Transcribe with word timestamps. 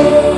Jesus. 0.00 0.29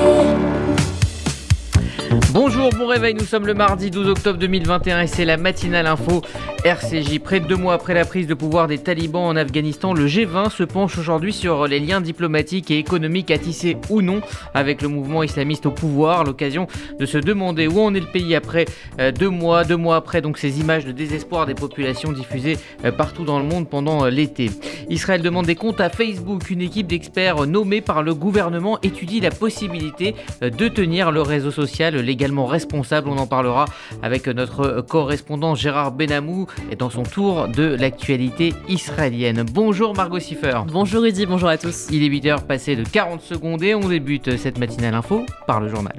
Bonjour, 2.63 2.79
bon 2.79 2.87
réveil, 2.87 3.15
nous 3.15 3.25
sommes 3.25 3.49
le 3.49 3.55
mardi 3.55 3.91
12 3.91 4.09
octobre 4.09 4.39
2021 4.39 5.01
et 5.01 5.07
c'est 5.09 5.25
la 5.25 5.37
matinale 5.37 5.89
info 5.89 6.23
RCJ. 6.65 7.19
Près 7.19 7.41
de 7.41 7.47
deux 7.47 7.57
mois 7.57 7.75
après 7.75 7.93
la 7.93 8.05
prise 8.05 8.29
de 8.29 8.35
pouvoir 8.35 8.69
des 8.69 8.79
talibans 8.79 9.25
en 9.25 9.35
Afghanistan, 9.35 9.95
le 9.95 10.07
G20 10.07 10.49
se 10.49 10.63
penche 10.63 10.97
aujourd'hui 10.97 11.33
sur 11.33 11.67
les 11.67 11.81
liens 11.81 12.01
diplomatiques 12.01 12.71
et 12.71 12.79
économiques 12.79 13.33
à 13.33 13.39
tisser 13.39 13.77
ou 13.91 14.01
non 14.01 14.21
avec 14.55 14.81
le 14.81 14.87
mouvement 14.87 15.25
islamiste 15.25 15.67
au 15.67 15.73
pouvoir. 15.73 16.23
L'occasion 16.23 16.69
de 17.01 17.05
se 17.05 17.19
demander 17.19 17.67
où 17.67 17.81
en 17.81 17.95
est 17.95 18.01
le 18.01 18.07
pays 18.07 18.37
après 18.37 18.67
euh, 19.01 19.11
deux 19.11 19.29
mois, 19.29 19.65
deux 19.65 19.77
mois 19.77 19.97
après 19.97 20.21
donc 20.21 20.39
ces 20.39 20.61
images 20.61 20.85
de 20.85 20.93
désespoir 20.93 21.47
des 21.47 21.55
populations 21.55 22.13
diffusées 22.13 22.59
euh, 22.85 22.93
partout 22.93 23.25
dans 23.25 23.41
le 23.41 23.45
monde 23.45 23.69
pendant 23.69 24.05
euh, 24.05 24.11
l'été. 24.11 24.53
Israël 24.89 25.21
demande 25.21 25.47
des 25.47 25.57
comptes 25.57 25.81
à 25.81 25.91
Facebook. 25.91 26.49
Une 26.49 26.63
équipe 26.63 26.87
d'experts 26.87 27.45
nommée 27.49 27.81
par 27.81 28.05
le 28.05 28.15
gouvernement 28.15 28.79
étudie 28.83 29.19
la 29.19 29.31
possibilité 29.31 30.15
de 30.41 30.69
tenir 30.69 31.11
le 31.11 31.23
réseau 31.23 31.51
social 31.51 31.97
légal 31.97 32.13
également 32.23 32.47
responsable. 32.53 33.09
On 33.09 33.19
en 33.19 33.27
parlera 33.27 33.65
avec 34.03 34.29
notre 34.29 34.83
correspondant 34.83 35.55
Gérard 35.55 35.93
Benamou 35.93 36.47
et 36.71 36.77
dans 36.77 36.91
son 36.91 37.03
tour 37.03 37.49
de 37.49 37.65
l'actualité 37.75 38.55
israélienne. 38.69 39.45
Bonjour 39.53 39.97
Margot 39.97 40.21
Siffer. 40.21 40.61
Bonjour 40.73 41.03
Rudy, 41.03 41.27
bonjour 41.27 41.49
à 41.49 41.59
tous. 41.59 41.89
Il 41.91 42.05
est 42.05 42.09
8h 42.09 42.47
passé 42.47 42.77
de 42.77 42.85
40 42.85 43.21
secondes 43.21 43.63
et 43.63 43.75
on 43.75 43.89
débute 43.89 44.37
cette 44.37 44.59
matinale 44.59 44.95
info 44.95 45.27
par 45.47 45.61
le 45.61 45.69
journal. 45.69 45.97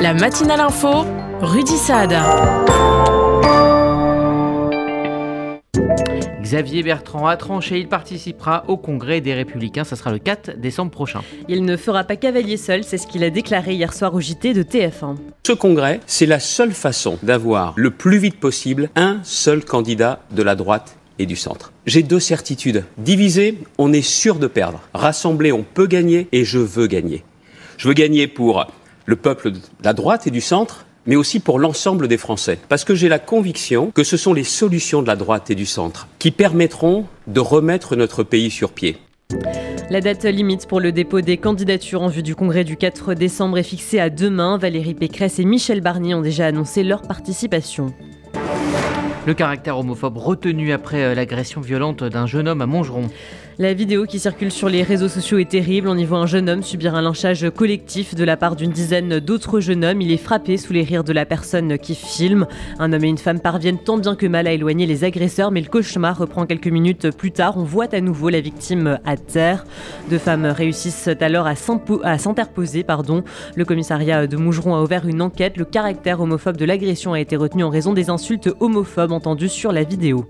La 0.00 0.14
matinale 0.14 0.60
info, 0.60 1.04
Rudy 1.40 1.76
Saad. 1.76 2.14
Xavier 6.54 6.84
Bertrand 6.84 7.26
a 7.26 7.36
tranché, 7.36 7.80
il 7.80 7.88
participera 7.88 8.62
au 8.68 8.76
congrès 8.76 9.20
des 9.20 9.34
Républicains, 9.34 9.82
ça 9.82 9.96
sera 9.96 10.12
le 10.12 10.20
4 10.20 10.56
décembre 10.56 10.92
prochain. 10.92 11.22
Il 11.48 11.64
ne 11.64 11.76
fera 11.76 12.04
pas 12.04 12.14
cavalier 12.14 12.56
seul, 12.56 12.84
c'est 12.84 12.96
ce 12.96 13.08
qu'il 13.08 13.24
a 13.24 13.30
déclaré 13.30 13.74
hier 13.74 13.92
soir 13.92 14.14
au 14.14 14.20
JT 14.20 14.54
de 14.54 14.62
TF1. 14.62 15.16
Ce 15.44 15.52
congrès, 15.52 15.98
c'est 16.06 16.26
la 16.26 16.38
seule 16.38 16.70
façon 16.70 17.18
d'avoir 17.24 17.72
le 17.74 17.90
plus 17.90 18.18
vite 18.18 18.38
possible 18.38 18.88
un 18.94 19.18
seul 19.24 19.64
candidat 19.64 20.20
de 20.30 20.44
la 20.44 20.54
droite 20.54 20.96
et 21.18 21.26
du 21.26 21.34
centre. 21.34 21.72
J'ai 21.86 22.04
deux 22.04 22.20
certitudes. 22.20 22.84
Divisé, 22.98 23.58
on 23.76 23.92
est 23.92 24.00
sûr 24.00 24.36
de 24.36 24.46
perdre. 24.46 24.80
Rassemblé, 24.94 25.50
on 25.50 25.64
peut 25.64 25.88
gagner 25.88 26.28
et 26.30 26.44
je 26.44 26.60
veux 26.60 26.86
gagner. 26.86 27.24
Je 27.78 27.88
veux 27.88 27.94
gagner 27.94 28.28
pour 28.28 28.64
le 29.06 29.16
peuple 29.16 29.50
de 29.50 29.58
la 29.82 29.92
droite 29.92 30.28
et 30.28 30.30
du 30.30 30.40
centre, 30.40 30.86
mais 31.06 31.16
aussi 31.16 31.40
pour 31.40 31.58
l'ensemble 31.58 32.08
des 32.08 32.18
Français. 32.18 32.58
Parce 32.68 32.84
que 32.84 32.94
j'ai 32.94 33.08
la 33.08 33.18
conviction 33.18 33.90
que 33.94 34.04
ce 34.04 34.16
sont 34.16 34.32
les 34.32 34.44
solutions 34.44 35.02
de 35.02 35.06
la 35.06 35.16
droite 35.16 35.50
et 35.50 35.54
du 35.54 35.66
centre 35.66 36.08
qui 36.18 36.30
permettront 36.30 37.06
de 37.26 37.40
remettre 37.40 37.96
notre 37.96 38.22
pays 38.22 38.50
sur 38.50 38.72
pied. 38.72 38.96
La 39.90 40.00
date 40.00 40.24
limite 40.24 40.66
pour 40.66 40.80
le 40.80 40.92
dépôt 40.92 41.20
des 41.20 41.36
candidatures 41.36 42.02
en 42.02 42.08
vue 42.08 42.22
du 42.22 42.34
congrès 42.34 42.64
du 42.64 42.76
4 42.76 43.14
décembre 43.14 43.58
est 43.58 43.62
fixée 43.62 44.00
à 44.00 44.10
demain. 44.10 44.56
Valérie 44.58 44.94
Pécresse 44.94 45.38
et 45.38 45.44
Michel 45.44 45.80
Barnier 45.80 46.14
ont 46.14 46.22
déjà 46.22 46.46
annoncé 46.46 46.82
leur 46.82 47.02
participation. 47.02 47.92
Le 49.26 49.32
caractère 49.32 49.78
homophobe 49.78 50.18
retenu 50.18 50.72
après 50.72 51.02
euh, 51.02 51.14
l'agression 51.14 51.62
violente 51.62 52.04
d'un 52.04 52.26
jeune 52.26 52.46
homme 52.46 52.60
à 52.60 52.66
Montgeron. 52.66 53.08
La 53.56 53.72
vidéo 53.72 54.04
qui 54.04 54.18
circule 54.18 54.50
sur 54.50 54.68
les 54.68 54.82
réseaux 54.82 55.08
sociaux 55.08 55.38
est 55.38 55.48
terrible. 55.48 55.86
On 55.86 55.96
y 55.96 56.04
voit 56.04 56.18
un 56.18 56.26
jeune 56.26 56.50
homme 56.50 56.64
subir 56.64 56.96
un 56.96 57.02
lynchage 57.02 57.48
collectif 57.50 58.16
de 58.16 58.24
la 58.24 58.36
part 58.36 58.56
d'une 58.56 58.72
dizaine 58.72 59.20
d'autres 59.20 59.60
jeunes 59.60 59.84
hommes. 59.84 60.00
Il 60.00 60.10
est 60.10 60.16
frappé 60.16 60.56
sous 60.56 60.72
les 60.72 60.82
rires 60.82 61.04
de 61.04 61.12
la 61.12 61.24
personne 61.24 61.78
qui 61.78 61.94
filme. 61.94 62.48
Un 62.80 62.92
homme 62.92 63.04
et 63.04 63.08
une 63.08 63.16
femme 63.16 63.38
parviennent 63.38 63.78
tant 63.78 63.96
bien 63.96 64.16
que 64.16 64.26
mal 64.26 64.48
à 64.48 64.52
éloigner 64.52 64.86
les 64.86 65.04
agresseurs, 65.04 65.52
mais 65.52 65.60
le 65.60 65.68
cauchemar 65.68 66.18
reprend 66.18 66.46
quelques 66.46 66.66
minutes 66.66 67.16
plus 67.16 67.30
tard. 67.30 67.56
On 67.56 67.62
voit 67.62 67.94
à 67.94 68.00
nouveau 68.00 68.28
la 68.28 68.40
victime 68.40 68.98
à 69.04 69.16
terre. 69.16 69.64
Deux 70.10 70.18
femmes 70.18 70.46
réussissent 70.46 71.08
alors 71.20 71.46
à 71.46 71.54
s'interposer. 71.54 72.84
Le 73.54 73.64
commissariat 73.64 74.26
de 74.26 74.36
Mougeron 74.36 74.74
a 74.74 74.82
ouvert 74.82 75.06
une 75.06 75.22
enquête. 75.22 75.56
Le 75.58 75.64
caractère 75.64 76.20
homophobe 76.20 76.56
de 76.56 76.64
l'agression 76.64 77.12
a 77.12 77.20
été 77.20 77.36
retenu 77.36 77.62
en 77.62 77.70
raison 77.70 77.92
des 77.92 78.10
insultes 78.10 78.50
homophobes 78.58 79.12
entendues 79.12 79.48
sur 79.48 79.70
la 79.70 79.84
vidéo. 79.84 80.26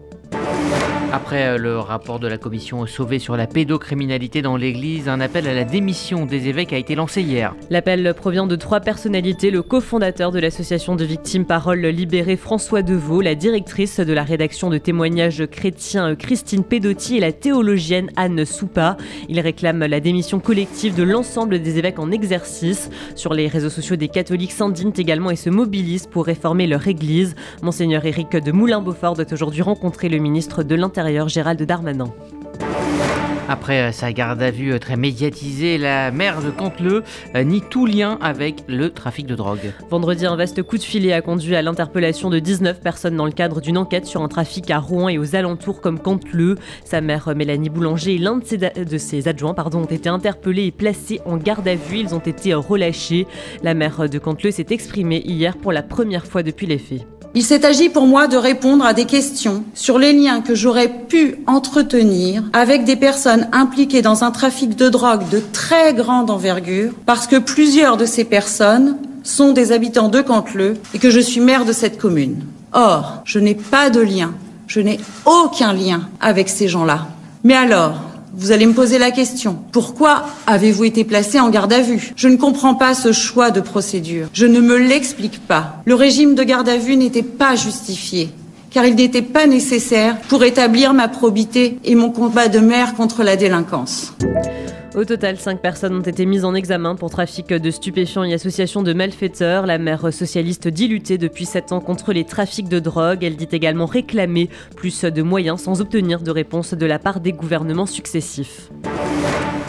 Après 1.14 1.46
euh, 1.46 1.58
le 1.58 1.78
rapport 1.78 2.18
de 2.18 2.26
la 2.26 2.38
commission 2.38 2.84
Sauvé 2.86 3.20
sur 3.20 3.36
la 3.36 3.46
pédocriminalité 3.46 4.42
dans 4.42 4.56
l'Église, 4.56 5.08
un 5.08 5.20
appel 5.20 5.46
à 5.46 5.54
la 5.54 5.62
démission 5.62 6.26
des 6.26 6.48
évêques 6.48 6.72
a 6.72 6.76
été 6.76 6.96
lancé 6.96 7.22
hier. 7.22 7.54
L'appel 7.70 8.14
provient 8.14 8.48
de 8.48 8.56
trois 8.56 8.80
personnalités, 8.80 9.52
le 9.52 9.62
cofondateur 9.62 10.32
de 10.32 10.40
l'association 10.40 10.96
de 10.96 11.04
victimes 11.04 11.44
Parole 11.44 11.86
Libérée 11.86 12.36
François 12.36 12.82
Deveau, 12.82 13.20
la 13.20 13.36
directrice 13.36 14.00
de 14.00 14.12
la 14.12 14.24
rédaction 14.24 14.70
de 14.70 14.78
témoignages 14.78 15.46
chrétiens 15.46 16.16
Christine 16.16 16.64
Pedotti 16.64 17.18
et 17.18 17.20
la 17.20 17.30
théologienne 17.30 18.10
Anne 18.16 18.44
Soupa. 18.44 18.96
Ils 19.28 19.38
réclament 19.38 19.86
la 19.86 20.00
démission 20.00 20.40
collective 20.40 20.96
de 20.96 21.04
l'ensemble 21.04 21.62
des 21.62 21.78
évêques 21.78 22.00
en 22.00 22.10
exercice. 22.10 22.90
Sur 23.14 23.34
les 23.34 23.46
réseaux 23.46 23.70
sociaux 23.70 23.94
des 23.94 24.08
catholiques 24.08 24.50
s'indignent 24.50 24.92
également 24.96 25.30
et 25.30 25.36
se 25.36 25.48
mobilisent 25.48 26.08
pour 26.08 26.26
réformer 26.26 26.66
leur 26.66 26.88
église. 26.88 27.36
Monseigneur 27.62 28.04
Éric 28.04 28.32
de 28.32 28.50
Moulin-Beaufort 28.50 29.14
doit 29.14 29.32
aujourd'hui 29.32 29.62
rencontrer 29.62 30.08
le 30.08 30.18
ministre 30.18 30.64
de 30.64 30.74
l'Intérieur 30.74 31.03
Gérald 31.28 31.62
Darmanin. 31.62 32.12
Après 33.46 33.82
euh, 33.82 33.92
sa 33.92 34.12
garde 34.12 34.40
à 34.42 34.50
vue 34.50 34.72
euh, 34.72 34.78
très 34.78 34.96
médiatisée, 34.96 35.76
la 35.76 36.10
maire 36.10 36.40
de 36.40 36.50
Canteleu 36.50 37.02
euh, 37.34 37.44
nie 37.44 37.60
tout 37.60 37.84
lien 37.84 38.18
avec 38.22 38.64
le 38.68 38.88
trafic 38.88 39.26
de 39.26 39.34
drogue. 39.34 39.72
Vendredi, 39.90 40.24
un 40.24 40.34
vaste 40.34 40.62
coup 40.62 40.78
de 40.78 40.82
filet 40.82 41.12
a 41.12 41.20
conduit 41.20 41.54
à 41.54 41.60
l'interpellation 41.60 42.30
de 42.30 42.38
19 42.38 42.80
personnes 42.80 43.16
dans 43.16 43.26
le 43.26 43.32
cadre 43.32 43.60
d'une 43.60 43.76
enquête 43.76 44.06
sur 44.06 44.22
un 44.22 44.28
trafic 44.28 44.70
à 44.70 44.78
Rouen 44.78 45.10
et 45.10 45.18
aux 45.18 45.36
alentours 45.36 45.82
comme 45.82 45.98
Canteleu. 45.98 46.56
Sa 46.84 47.02
mère 47.02 47.34
Mélanie 47.36 47.68
Boulanger 47.68 48.14
et 48.14 48.18
l'un 48.18 48.38
de, 48.38 48.98
ses, 48.98 49.28
adjoints 49.28 49.54
pardon, 49.54 49.82
ont 49.82 49.84
été 49.84 50.08
interpellés 50.08 50.66
et 50.66 50.72
placés 50.72 51.20
en 51.26 51.36
garde 51.36 51.68
à 51.68 51.74
vue. 51.74 51.98
Ils 51.98 52.14
ont 52.14 52.20
été 52.20 52.54
relâchés. 52.54 53.26
La 53.62 53.74
maire 53.74 54.08
de 54.08 54.18
Canteleu 54.18 54.52
s'est 54.52 54.66
exprimée 54.70 55.22
hier 55.22 55.58
pour 55.58 55.72
la 55.72 55.82
première 55.82 56.26
fois 56.26 56.42
depuis 56.42 56.66
les 56.66 56.78
faits. 56.78 57.06
Il 57.36 57.42
s'est 57.42 57.66
agi 57.66 57.88
pour 57.88 58.06
moi 58.06 58.28
de 58.28 58.36
répondre 58.36 58.84
à 58.84 58.94
des 58.94 59.06
questions 59.06 59.64
sur 59.74 59.98
les 59.98 60.12
liens 60.12 60.40
que 60.40 60.54
j'aurais 60.54 60.88
pu 60.88 61.38
entretenir 61.48 62.44
avec 62.52 62.84
des 62.84 62.94
personnes 62.94 63.48
impliquées 63.50 64.02
dans 64.02 64.22
un 64.22 64.30
trafic 64.30 64.76
de 64.76 64.88
drogue 64.88 65.28
de 65.30 65.42
très 65.52 65.94
grande 65.94 66.30
envergure, 66.30 66.92
parce 67.06 67.26
que 67.26 67.34
plusieurs 67.36 67.96
de 67.96 68.06
ces 68.06 68.22
personnes 68.22 68.98
sont 69.24 69.50
des 69.50 69.72
habitants 69.72 70.08
de 70.08 70.20
Canteleu 70.20 70.74
et 70.94 71.00
que 71.00 71.10
je 71.10 71.18
suis 71.18 71.40
maire 71.40 71.64
de 71.64 71.72
cette 71.72 71.98
commune. 71.98 72.44
Or, 72.72 73.22
je 73.24 73.40
n'ai 73.40 73.56
pas 73.56 73.90
de 73.90 74.00
lien, 74.00 74.32
je 74.68 74.78
n'ai 74.78 75.00
aucun 75.26 75.72
lien 75.72 76.08
avec 76.20 76.48
ces 76.48 76.68
gens-là. 76.68 77.08
Mais 77.42 77.54
alors, 77.54 77.94
vous 78.36 78.52
allez 78.52 78.66
me 78.66 78.72
poser 78.72 78.98
la 78.98 79.10
question. 79.10 79.58
Pourquoi 79.72 80.24
avez-vous 80.46 80.84
été 80.84 81.04
placé 81.04 81.40
en 81.40 81.50
garde 81.50 81.72
à 81.72 81.80
vue? 81.80 82.12
Je 82.16 82.28
ne 82.28 82.36
comprends 82.36 82.74
pas 82.74 82.94
ce 82.94 83.12
choix 83.12 83.50
de 83.50 83.60
procédure. 83.60 84.28
Je 84.32 84.46
ne 84.46 84.60
me 84.60 84.76
l'explique 84.76 85.46
pas. 85.46 85.82
Le 85.84 85.94
régime 85.94 86.34
de 86.34 86.42
garde 86.42 86.68
à 86.68 86.76
vue 86.76 86.96
n'était 86.96 87.22
pas 87.22 87.54
justifié 87.54 88.30
car 88.74 88.84
il 88.84 88.96
n'était 88.96 89.22
pas 89.22 89.46
nécessaire 89.46 90.20
pour 90.22 90.42
établir 90.42 90.94
ma 90.94 91.06
probité 91.06 91.78
et 91.84 91.94
mon 91.94 92.10
combat 92.10 92.48
de 92.48 92.58
maire 92.58 92.94
contre 92.94 93.22
la 93.22 93.36
délinquance. 93.36 94.12
Au 94.96 95.04
total, 95.04 95.38
cinq 95.38 95.60
personnes 95.60 95.94
ont 95.94 96.02
été 96.02 96.26
mises 96.26 96.44
en 96.44 96.54
examen 96.54 96.96
pour 96.96 97.08
trafic 97.08 97.48
de 97.48 97.70
stupéfiants 97.70 98.24
et 98.24 98.34
association 98.34 98.82
de 98.82 98.92
malfaiteurs. 98.92 99.66
La 99.66 99.78
maire 99.78 100.12
socialiste 100.12 100.66
dit 100.66 100.88
lutter 100.88 101.18
depuis 101.18 101.46
sept 101.46 101.70
ans 101.70 101.80
contre 101.80 102.12
les 102.12 102.24
trafics 102.24 102.68
de 102.68 102.80
drogue. 102.80 103.22
Elle 103.22 103.36
dit 103.36 103.48
également 103.52 103.86
réclamer 103.86 104.50
plus 104.76 105.04
de 105.04 105.22
moyens 105.22 105.62
sans 105.62 105.80
obtenir 105.80 106.20
de 106.20 106.32
réponse 106.32 106.74
de 106.74 106.86
la 106.86 106.98
part 106.98 107.20
des 107.20 107.32
gouvernements 107.32 107.86
successifs. 107.86 108.70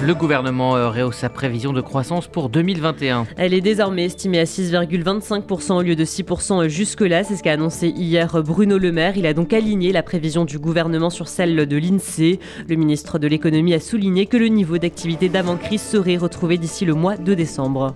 Le 0.02 0.14
gouvernement 0.14 0.76
euh, 0.76 0.90
rehausse 0.90 1.16
sa 1.16 1.30
prévision 1.30 1.72
de 1.72 1.80
croissance 1.80 2.28
pour 2.28 2.50
2021. 2.50 3.28
Elle 3.38 3.54
est 3.54 3.62
désormais 3.62 4.04
estimée 4.04 4.40
à 4.40 4.44
6,25% 4.44 5.72
au 5.72 5.82
lieu 5.82 5.96
de 5.96 6.04
6% 6.04 6.68
jusque-là. 6.68 7.24
C'est 7.24 7.38
ce 7.38 7.44
qu'a 7.44 7.54
annoncé 7.54 7.88
hier 7.88 8.44
Bruno 8.44 8.78
Le 8.78 8.92
Maire. 8.92 9.16
Il 9.16 9.26
a 9.26 9.34
donc 9.34 9.54
aligné 9.54 9.94
la 9.94 10.04
prévision 10.04 10.44
du 10.44 10.60
gouvernement 10.60 11.10
sur 11.10 11.30
celle 11.30 11.66
de 11.66 11.78
l'INSEE. 11.78 12.40
Le 12.68 12.76
ministre 12.76 13.20
de 13.20 13.28
l'économie 13.28 13.74
a 13.74 13.80
souligné 13.80 14.26
que 14.26 14.36
le 14.36 14.48
niveau 14.48 14.78
d'activité 14.78 15.30
d'avant-crise 15.30 15.82
serait 15.82 16.18
retrouvé 16.18 16.58
d'ici 16.58 16.84
le 16.84 16.94
mois 16.94 17.16
de 17.16 17.34
décembre. 17.34 17.96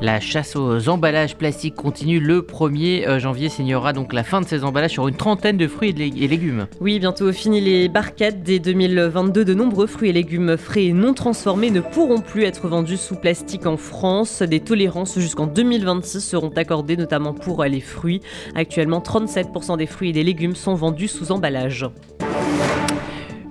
La 0.00 0.20
chasse 0.20 0.54
aux 0.54 0.88
emballages 0.88 1.34
plastiques 1.34 1.74
continue 1.74 2.20
le 2.20 2.42
1er 2.42 3.08
euh, 3.08 3.18
janvier. 3.18 3.48
Signera 3.48 3.92
donc 3.92 4.12
la 4.12 4.22
fin 4.22 4.40
de 4.40 4.46
ces 4.46 4.62
emballages 4.62 4.92
sur 4.92 5.08
une 5.08 5.16
trentaine 5.16 5.56
de 5.56 5.66
fruits 5.66 5.90
et 5.90 6.28
légumes. 6.28 6.68
Oui, 6.80 7.00
bientôt 7.00 7.32
fini 7.32 7.60
les 7.60 7.88
barquettes. 7.88 8.44
Dès 8.44 8.60
2022, 8.60 9.44
de 9.44 9.54
nombreux 9.54 9.88
fruits 9.88 10.10
et 10.10 10.12
légumes 10.12 10.56
frais 10.56 10.84
et 10.84 10.92
non 10.92 11.14
transformés 11.14 11.72
ne 11.72 11.80
pourront 11.80 12.20
plus 12.20 12.44
être 12.44 12.68
vendus 12.68 12.96
sous 12.96 13.16
plastique 13.16 13.66
en 13.66 13.76
France. 13.76 14.42
Des 14.42 14.60
tolérances 14.60 15.18
jusqu'en 15.18 15.48
2026 15.48 16.20
seront 16.20 16.52
accordées, 16.54 16.96
notamment 16.96 17.34
pour 17.34 17.64
les 17.64 17.80
fruits. 17.80 18.20
Actuellement, 18.54 19.00
37% 19.00 19.78
des 19.78 19.86
fruits 19.86 20.10
et 20.10 20.12
des 20.12 20.22
légumes 20.22 20.54
sont 20.54 20.74
vendus 20.74 21.08
sous 21.08 21.32
emballage. 21.32 21.86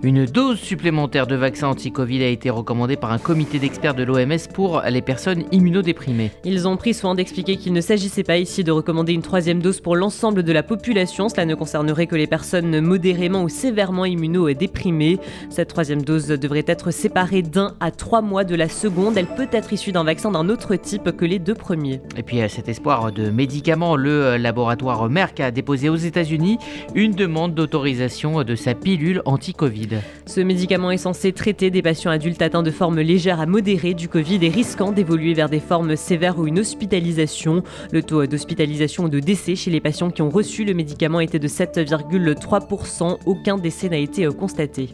Une 0.03 0.25
dose 0.25 0.59
supplémentaire 0.59 1.25
de 1.25 1.35
vaccin 1.35 1.69
anti-Covid 1.69 2.21
a 2.21 2.27
été 2.27 2.51
recommandée 2.51 2.97
par 2.97 3.11
un 3.11 3.17
comité 3.17 3.57
d'experts 3.57 3.95
de 3.95 4.03
l'OMS 4.03 4.37
pour 4.53 4.83
les 4.87 5.01
personnes 5.01 5.45
immunodéprimées. 5.51 6.31
Ils 6.45 6.67
ont 6.67 6.77
pris 6.77 6.93
soin 6.93 7.15
d'expliquer 7.15 7.57
qu'il 7.57 7.73
ne 7.73 7.81
s'agissait 7.81 8.23
pas 8.23 8.37
ici 8.37 8.63
de 8.63 8.71
recommander 8.71 9.13
une 9.13 9.23
troisième 9.23 9.59
dose 9.59 9.81
pour 9.81 9.95
l'ensemble 9.95 10.43
de 10.43 10.53
la 10.53 10.61
population. 10.61 11.29
Cela 11.29 11.45
ne 11.45 11.55
concernerait 11.55 12.05
que 12.05 12.15
les 12.15 12.27
personnes 12.27 12.79
modérément 12.79 13.41
ou 13.41 13.49
sévèrement 13.49 14.05
immunodéprimées. 14.05 15.17
Cette 15.49 15.69
troisième 15.69 16.03
dose 16.03 16.27
devrait 16.27 16.65
être 16.67 16.91
séparée 16.91 17.41
d'un 17.41 17.73
à 17.79 17.89
trois 17.89 18.21
mois 18.21 18.43
de 18.43 18.55
la 18.55 18.69
seconde. 18.69 19.17
Elle 19.17 19.25
peut 19.25 19.49
être 19.51 19.73
issue 19.73 19.93
d'un 19.93 20.03
vaccin 20.03 20.29
d'un 20.29 20.47
autre 20.49 20.75
type 20.75 21.11
que 21.17 21.25
les 21.25 21.39
deux 21.39 21.55
premiers. 21.55 22.01
Et 22.15 22.21
puis 22.21 22.39
à 22.41 22.49
cet 22.49 22.69
espoir 22.69 23.11
de 23.11 23.31
médicaments, 23.31 23.95
le 23.95 24.37
laboratoire 24.37 25.09
Merck 25.09 25.39
a 25.39 25.49
déposé 25.49 25.89
aux 25.89 25.95
États-Unis 25.95 26.59
une 26.93 27.13
demande 27.13 27.55
d'autorisation 27.55 28.43
de 28.43 28.53
sa 28.53 28.75
pilule 28.75 29.23
anti-Covid. 29.25 29.86
Ce 30.25 30.41
médicament 30.41 30.91
est 30.91 30.97
censé 30.97 31.31
traiter 31.31 31.69
des 31.69 31.81
patients 31.81 32.11
adultes 32.11 32.41
atteints 32.41 32.63
de 32.63 32.71
formes 32.71 32.99
légères 32.99 33.39
à 33.39 33.45
modérées 33.45 33.93
du 33.93 34.07
Covid 34.07 34.39
et 34.41 34.49
risquant 34.49 34.91
d'évoluer 34.91 35.33
vers 35.33 35.49
des 35.49 35.59
formes 35.59 35.95
sévères 35.95 36.39
ou 36.39 36.47
une 36.47 36.59
hospitalisation. 36.59 37.63
Le 37.91 38.03
taux 38.03 38.25
d'hospitalisation 38.25 39.05
ou 39.05 39.09
de 39.09 39.19
décès 39.19 39.55
chez 39.55 39.71
les 39.71 39.81
patients 39.81 40.11
qui 40.11 40.21
ont 40.21 40.29
reçu 40.29 40.65
le 40.65 40.73
médicament 40.73 41.19
était 41.19 41.39
de 41.39 41.47
7,3%. 41.47 43.17
Aucun 43.25 43.57
décès 43.57 43.89
n'a 43.89 43.97
été 43.97 44.27
constaté. 44.27 44.89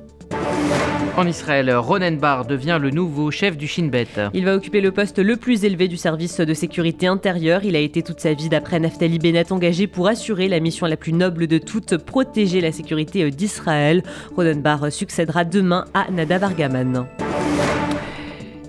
En 1.15 1.27
Israël, 1.27 1.71
Ronen 1.75 2.17
Bar 2.17 2.45
devient 2.45 2.79
le 2.81 2.89
nouveau 2.89 3.29
chef 3.29 3.55
du 3.55 3.67
Shin 3.67 3.85
Bet. 3.85 4.07
Il 4.33 4.45
va 4.45 4.55
occuper 4.55 4.81
le 4.81 4.91
poste 4.91 5.19
le 5.19 5.37
plus 5.37 5.63
élevé 5.63 5.87
du 5.87 5.95
service 5.95 6.39
de 6.39 6.53
sécurité 6.55 7.05
intérieure. 7.05 7.63
Il 7.63 7.75
a 7.75 7.79
été 7.79 8.01
toute 8.01 8.19
sa 8.19 8.33
vie, 8.33 8.49
d'après 8.49 8.79
Naftali 8.79 9.19
Bennett, 9.19 9.51
engagé 9.51 9.85
pour 9.85 10.07
assurer 10.07 10.47
la 10.47 10.59
mission 10.59 10.87
la 10.87 10.97
plus 10.97 11.13
noble 11.13 11.45
de 11.45 11.59
toutes, 11.59 11.97
protéger 11.97 12.61
la 12.61 12.71
sécurité 12.71 13.29
d'Israël. 13.29 14.01
Ronen 14.35 14.61
Bar 14.61 14.91
succédera 14.91 15.43
demain 15.45 15.85
à 15.93 16.09
Nadav 16.09 16.43
Argaman. 16.45 17.05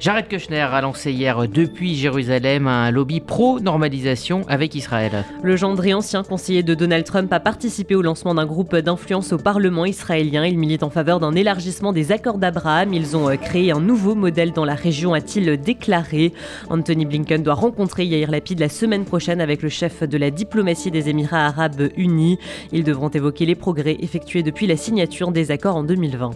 Jared 0.00 0.28
Kushner 0.28 0.60
a 0.60 0.80
lancé 0.80 1.12
hier 1.12 1.48
depuis 1.48 1.94
Jérusalem 1.94 2.66
un 2.66 2.90
lobby 2.90 3.20
pro-normalisation 3.20 4.42
avec 4.48 4.74
Israël. 4.74 5.24
Le 5.42 5.56
gendre 5.56 5.84
et 5.86 5.94
ancien 5.94 6.22
conseiller 6.22 6.62
de 6.62 6.74
Donald 6.74 7.04
Trump 7.04 7.32
a 7.32 7.40
participé 7.40 7.94
au 7.94 8.02
lancement 8.02 8.34
d'un 8.34 8.44
groupe 8.44 8.76
d'influence 8.76 9.32
au 9.32 9.38
Parlement 9.38 9.84
israélien. 9.84 10.44
Il 10.44 10.58
milite 10.58 10.82
en 10.82 10.90
faveur 10.90 11.20
d'un 11.20 11.34
élargissement 11.34 11.92
des 11.92 12.12
accords 12.12 12.38
d'Abraham. 12.38 12.92
Ils 12.92 13.16
ont 13.16 13.30
euh, 13.30 13.36
créé 13.36 13.70
un 13.70 13.80
nouveau 13.80 14.14
modèle 14.14 14.52
dans 14.52 14.64
la 14.64 14.74
région, 14.74 15.14
a-t-il 15.14 15.60
déclaré. 15.60 16.32
Anthony 16.68 17.06
Blinken 17.06 17.42
doit 17.42 17.54
rencontrer 17.54 18.04
Yair 18.04 18.30
Lapid 18.30 18.58
la 18.58 18.68
semaine 18.68 19.04
prochaine 19.04 19.40
avec 19.40 19.62
le 19.62 19.68
chef 19.68 20.02
de 20.02 20.18
la 20.18 20.30
diplomatie 20.30 20.90
des 20.90 21.08
Émirats 21.08 21.46
arabes 21.46 21.88
unis. 21.96 22.38
Ils 22.72 22.84
devront 22.84 23.08
évoquer 23.08 23.46
les 23.46 23.54
progrès 23.54 23.96
effectués 24.00 24.42
depuis 24.42 24.66
la 24.66 24.76
signature 24.76 25.30
des 25.30 25.50
accords 25.50 25.76
en 25.76 25.84
2020. 25.84 26.32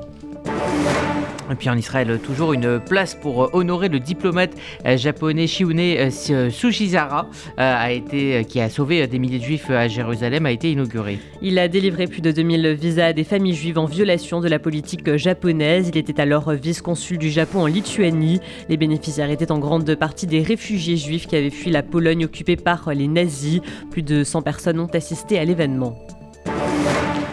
Et 1.51 1.55
puis 1.55 1.71
en 1.71 1.77
Israël, 1.77 2.19
toujours 2.23 2.53
une 2.53 2.79
place 2.79 3.15
pour 3.15 3.45
euh, 3.45 3.51
honorer 3.53 3.89
le 3.89 4.01
diplomate 4.01 4.53
euh, 4.87 4.97
japonais 4.97 5.47
Shiune 5.47 5.79
euh, 5.81 6.51
Sushizara, 6.51 7.27
été, 7.91 8.45
qui 8.45 8.61
a 8.61 8.69
sauvé 8.69 9.07
des 9.07 9.19
milliers 9.19 9.39
de 9.39 9.45
juifs 9.45 9.71
à 9.71 9.89
Jérusalem, 9.89 10.47
a 10.47 10.51
été 10.51 10.71
inaugurée. 10.73 11.19
Il 11.41 11.59
a 11.59 11.69
délivré 11.69 12.07
plus 12.07 12.21
de 12.21 12.31
2000 12.31 12.75
visas 12.75 13.07
à 13.07 13.13
des 13.13 13.25
familles 13.25 13.55
juives 13.55 13.79
en 13.79 13.87
violation 13.87 14.41
de 14.41 14.49
la 14.49 14.59
politique 14.59 15.17
japonaise. 15.17 15.91
Il 15.93 15.99
était 15.99 16.21
alors 16.21 16.51
vice-consul 16.53 17.19
du 17.19 17.31
Japon 17.31 17.63
en 17.63 17.67
Lituanie. 17.67 18.41
Les 18.69 18.77
bénéficiaires 18.77 19.31
étaient 19.31 19.53
en 19.53 19.59
grande 19.59 19.95
partie 19.95 20.27
des 20.27 20.43
réfugiés 20.43 20.97
juifs 20.97 21.27
qui 21.27 21.37
avaient 21.37 21.51
fui 21.51 21.71
la 21.71 21.83
Pologne 21.83 22.25
occupée 22.25 22.57
par 22.57 22.93
les 22.93 23.09
nazis. 23.09 23.61
Plus 23.91 24.03
de 24.03 24.25
100 24.25 24.43
personnes 24.43 24.81
ont 24.81 24.87
assisté 24.87 25.39
à 25.39 25.45
l'événement. 25.45 25.97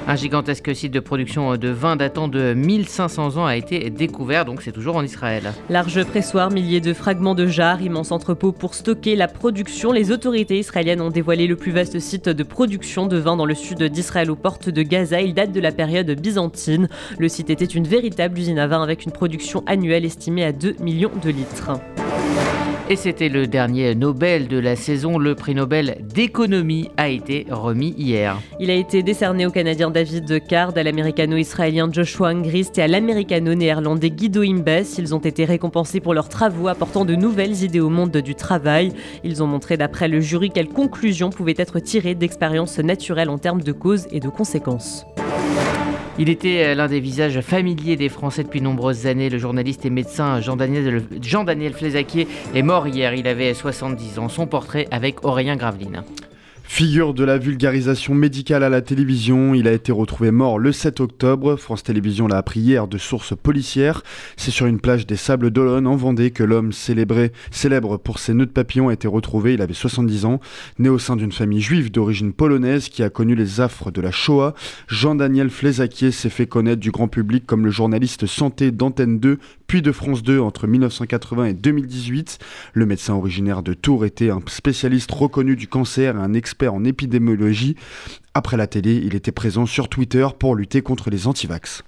Un 0.08 0.16
gigantesque 0.16 0.76
site 0.76 0.94
de 0.94 1.00
production 1.00 1.58
de 1.58 1.70
vin 1.70 1.96
datant 1.96 2.28
de 2.28 2.54
1500 2.54 3.38
ans 3.38 3.46
a 3.48 3.56
été 3.56 3.90
découvert, 3.90 4.46
donc 4.46 4.62
c'est 4.62 4.72
toujours 4.72 4.98
en 4.98 5.04
Israël. 5.04 5.52
Large 5.68 6.04
pressoir, 6.04 6.52
milliers 6.52 6.80
de 6.80 6.94
fragments 6.94 7.34
de 7.34 7.48
jarres, 7.48 7.82
immense 7.82 8.12
entrepôt 8.12 8.52
pour 8.52 8.76
stocker 8.76 9.16
la 9.16 9.28
production. 9.28 9.92
Les 9.92 10.12
autorités 10.12 10.60
israéliennes 10.60 11.02
ont 11.02 11.10
dévoilé 11.10 11.48
le 11.48 11.56
plus 11.56 11.72
vaste 11.72 12.00
site 12.00 12.30
de 12.30 12.44
production 12.44 13.08
de 13.08 13.18
vin 13.18 13.36
dans 13.36 13.48
le 13.48 13.56
sud 13.56 13.82
d'Israël 13.82 14.30
aux 14.30 14.36
portes 14.36 14.70
de 14.70 14.84
Gaza. 14.84 15.22
Il 15.22 15.34
date 15.34 15.52
de 15.52 15.60
la 15.60 15.72
période 15.72 16.12
byzantine. 16.12 16.88
Le 17.18 17.28
site 17.28 17.50
était 17.50 17.66
une 17.66 17.88
véritable 17.88 18.38
usine 18.38 18.60
à 18.60 18.68
vin 18.68 18.84
avec 18.84 19.06
une 19.06 19.12
production 19.12 19.64
annuelle 19.66 20.06
estimée 20.06 20.46
à 20.46 20.52
2 20.52 20.76
millions 20.82 21.12
de 21.24 21.32
litres. 21.32 21.72
Et 22.88 22.96
c'était 22.96 23.30
le 23.30 23.48
dernier 23.48 23.96
Nobel 23.96 24.48
de 24.48 24.60
la 24.60 24.76
saison. 24.76 25.18
Le 25.18 25.34
prix 25.34 25.56
Nobel 25.56 25.98
d'économie 26.04 26.92
a 26.98 27.10
été 27.10 27.48
remis 27.50 27.96
hier. 27.98 28.40
Il 28.60 28.70
a 28.70 28.76
été 28.76 29.02
décerné 29.02 29.48
au 29.48 29.50
Canadien 29.50 29.90
David 29.90 30.46
Card, 30.46 30.74
à 30.76 30.84
l'américano-israélien 30.84 31.90
Joshua 31.92 32.30
Angrist 32.30 32.78
et 32.78 32.84
à 32.84 32.88
l'américano-néerlandais 32.88 34.12
Guido 34.12 34.44
Imbes. 34.44 34.86
Ils 35.00 35.16
ont 35.16 35.20
été 35.20 35.46
récompensés 35.46 36.00
pour 36.00 36.14
leurs 36.14 36.30
travaux 36.30 36.68
apportant 36.68 37.06
de 37.06 37.16
nouvelles 37.16 37.64
idées 37.64 37.80
au 37.80 37.90
monde 37.90 38.18
du 38.18 38.36
travail. 38.36 38.94
Ils 39.24 39.42
ont 39.42 39.48
montré 39.48 39.78
d'après 39.78 40.08
le 40.08 40.20
jury 40.20 40.52
quelles 40.52 40.70
conclusions 40.70 41.32
pouvaient 41.32 41.56
être 41.58 41.80
tirées 41.80 42.14
d'expériences 42.14 42.78
naturelles 42.78 43.32
en 43.32 43.40
termes 43.40 43.64
de 43.64 43.72
causes 43.72 44.06
et 44.12 44.20
de 44.20 44.30
conséquences. 44.30 45.08
Il 46.18 46.30
était 46.30 46.64
euh, 46.64 46.76
l'un 46.76 46.88
des 46.88 47.02
visages 47.02 47.42
familiers 47.42 47.98
des 47.98 48.08
Français 48.08 48.44
depuis 48.44 48.62
nombreuses 48.62 49.06
années. 49.06 49.30
Le 49.30 49.38
journaliste 49.38 49.86
et 49.86 49.90
médecin 49.90 50.40
Jean-Daniel 50.40 51.04
Jean 51.22 51.46
est 51.46 52.62
mort 52.62 52.88
hier. 52.88 53.14
Il 53.16 53.28
avait 53.28 53.54
70 53.54 54.20
ans. 54.20 54.30
Son 54.30 54.48
portrait 54.48 54.88
avec 54.92 55.26
Aurélien 55.26 55.58
Graveline. 55.58 56.04
Figure 56.68 57.14
de 57.14 57.24
la 57.24 57.38
vulgarisation 57.38 58.14
médicale 58.16 58.64
à 58.64 58.70
la 58.70 58.82
télévision, 58.82 59.54
il 59.54 59.68
a 59.68 59.72
été 59.72 59.92
retrouvé 59.92 60.32
mort 60.32 60.60
le 60.60 60.72
7 60.74 61.00
octobre. 61.00 61.56
France 61.56 61.84
Télévisions 61.84 62.28
l'a 62.28 62.38
appris 62.38 62.60
hier 62.60 62.88
de 62.88 62.98
sources 62.98 63.34
policières. 63.36 64.02
C'est 64.36 64.52
sur 64.52 64.66
une 64.66 64.82
plage 64.82 65.06
des 65.06 65.16
Sables 65.16 65.52
d'Olonne 65.52 65.88
en 65.88 65.96
Vendée 65.96 66.32
que 66.32 66.44
l'homme 66.44 66.74
célèbre 66.74 67.98
pour 67.98 68.20
ses 68.20 68.34
nœuds 68.34 68.48
de 68.48 68.52
papillon 68.52 68.90
a 68.90 68.94
été 68.94 69.08
retrouvé. 69.08 69.54
Il 69.54 69.62
avait 69.62 69.74
70 69.74 70.26
ans. 70.26 70.42
Né 70.80 70.90
au 70.90 71.00
sein 71.00 71.16
d'une 71.16 71.32
famille 71.32 71.62
juive 71.62 71.92
d'origine 71.92 72.34
polonaise 72.34 72.90
qui 72.90 73.04
a 73.04 73.10
connu 73.10 73.36
les 73.36 73.62
affres 73.62 73.92
de 73.92 74.02
la 74.02 74.12
Shoah, 74.12 74.54
Jean-Daniel 74.88 75.52
Flezaquier 75.52 76.12
s'est 76.12 76.30
fait 76.30 76.48
connaître 76.48 76.82
du 76.82 76.92
grand 76.92 77.08
public 77.08 77.46
comme 77.46 77.64
le 77.64 77.72
journaliste 77.72 78.26
santé 78.26 78.72
d'Antenne 78.72 79.20
2 79.20 79.38
puis 79.68 79.82
de 79.82 79.92
France 79.92 80.24
2 80.24 80.40
entre 80.40 80.68
1980 80.68 81.46
et 81.46 81.54
2018. 81.54 82.40
Le 82.74 82.86
médecin 82.86 83.14
originaire 83.14 83.64
de 83.64 83.74
Tours 83.74 84.06
était 84.06 84.30
un 84.30 84.42
spécialiste 84.48 85.12
reconnu 85.12 85.56
du 85.56 85.68
cancer 85.68 86.16
et 86.16 86.20
un 86.20 86.34
expert 86.34 86.74
en 86.74 86.84
épidémiologie. 86.84 87.76
Après 88.34 88.58
la 88.58 88.68
télé, 88.68 89.02
il 89.04 89.16
était 89.16 89.32
présent 89.32 89.66
sur 89.66 89.90
Twitter 89.90 90.28
pour 90.38 90.56
lutter 90.56 90.82
contre 90.82 91.10
les 91.10 91.28
antivax. 91.28 91.84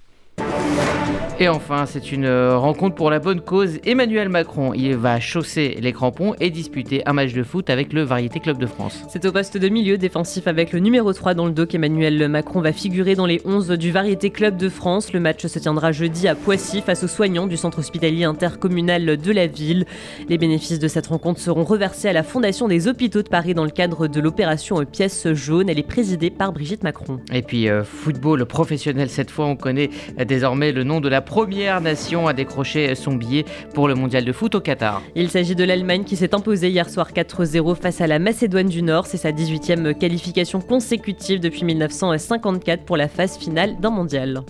Et 1.40 1.48
enfin, 1.48 1.86
c'est 1.86 2.10
une 2.10 2.24
euh, 2.24 2.58
rencontre 2.58 2.96
pour 2.96 3.10
la 3.10 3.20
bonne 3.20 3.40
cause. 3.40 3.78
Emmanuel 3.86 4.28
Macron, 4.28 4.74
il 4.74 4.96
va 4.96 5.20
chausser 5.20 5.78
les 5.80 5.92
crampons 5.92 6.34
et 6.40 6.50
disputer 6.50 7.06
un 7.06 7.12
match 7.12 7.32
de 7.32 7.44
foot 7.44 7.70
avec 7.70 7.92
le 7.92 8.02
Variété 8.02 8.40
Club 8.40 8.58
de 8.58 8.66
France. 8.66 9.04
C'est 9.08 9.24
au 9.24 9.30
poste 9.30 9.56
de 9.56 9.68
milieu 9.68 9.98
défensif 9.98 10.48
avec 10.48 10.72
le 10.72 10.80
numéro 10.80 11.12
3 11.12 11.34
dans 11.34 11.46
le 11.46 11.52
dos 11.52 11.64
qu'Emmanuel 11.64 12.26
Macron 12.26 12.60
va 12.60 12.72
figurer 12.72 13.14
dans 13.14 13.24
les 13.24 13.40
11 13.44 13.68
du 13.68 13.92
Variété 13.92 14.30
Club 14.30 14.56
de 14.56 14.68
France. 14.68 15.12
Le 15.12 15.20
match 15.20 15.46
se 15.46 15.60
tiendra 15.60 15.92
jeudi 15.92 16.26
à 16.26 16.34
Poissy 16.34 16.80
face 16.80 17.04
aux 17.04 17.08
soignants 17.08 17.46
du 17.46 17.56
centre 17.56 17.78
hospitalier 17.78 18.24
intercommunal 18.24 19.16
de 19.16 19.32
la 19.32 19.46
ville. 19.46 19.86
Les 20.28 20.38
bénéfices 20.38 20.80
de 20.80 20.88
cette 20.88 21.06
rencontre 21.06 21.38
seront 21.38 21.62
reversés 21.62 22.08
à 22.08 22.12
la 22.12 22.24
Fondation 22.24 22.66
des 22.66 22.88
hôpitaux 22.88 23.22
de 23.22 23.28
Paris 23.28 23.54
dans 23.54 23.64
le 23.64 23.70
cadre 23.70 24.08
de 24.08 24.20
l'opération 24.20 24.84
Pièce 24.84 25.32
jaune. 25.34 25.68
Elle 25.68 25.78
est 25.78 25.86
présidée 25.86 26.30
par 26.30 26.52
Brigitte 26.52 26.82
Macron. 26.82 27.20
Et 27.32 27.42
puis 27.42 27.68
euh, 27.68 27.84
football 27.84 28.44
professionnel 28.44 29.08
cette 29.08 29.30
fois, 29.30 29.46
on 29.46 29.54
connaît 29.54 29.90
désormais 30.26 30.72
le 30.72 30.82
nom 30.82 31.00
de 31.00 31.08
la 31.08 31.20
première 31.28 31.82
nation 31.82 32.26
à 32.26 32.32
décrocher 32.32 32.94
son 32.94 33.14
billet 33.14 33.44
pour 33.74 33.86
le 33.86 33.94
mondial 33.94 34.24
de 34.24 34.32
foot 34.32 34.54
au 34.54 34.60
Qatar. 34.60 35.02
Il 35.14 35.28
s'agit 35.28 35.54
de 35.54 35.62
l'Allemagne 35.62 36.04
qui 36.04 36.16
s'est 36.16 36.34
imposée 36.34 36.70
hier 36.70 36.88
soir 36.88 37.12
4-0 37.12 37.76
face 37.76 38.00
à 38.00 38.06
la 38.06 38.18
Macédoine 38.18 38.68
du 38.68 38.82
Nord. 38.82 39.06
C'est 39.06 39.18
sa 39.18 39.30
18e 39.30 39.92
qualification 39.92 40.62
consécutive 40.62 41.38
depuis 41.38 41.64
1954 41.64 42.84
pour 42.86 42.96
la 42.96 43.08
phase 43.08 43.36
finale 43.36 43.78
d'un 43.78 43.90
mondial. 43.90 44.40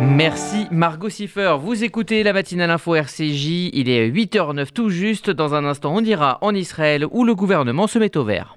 Merci 0.00 0.66
Margot 0.72 1.08
Siffer. 1.08 1.56
Vous 1.60 1.84
écoutez 1.84 2.24
la 2.24 2.32
matinale 2.32 2.70
info 2.70 2.96
RCJ. 2.96 3.70
Il 3.72 3.88
est 3.88 4.10
8h09 4.10 4.72
tout 4.74 4.90
juste. 4.90 5.30
Dans 5.30 5.54
un 5.54 5.64
instant, 5.64 5.94
on 5.94 6.00
ira 6.00 6.38
en 6.40 6.52
Israël 6.52 7.06
où 7.12 7.24
le 7.24 7.36
gouvernement 7.36 7.86
se 7.86 8.00
met 8.00 8.16
au 8.16 8.24
vert. 8.24 8.56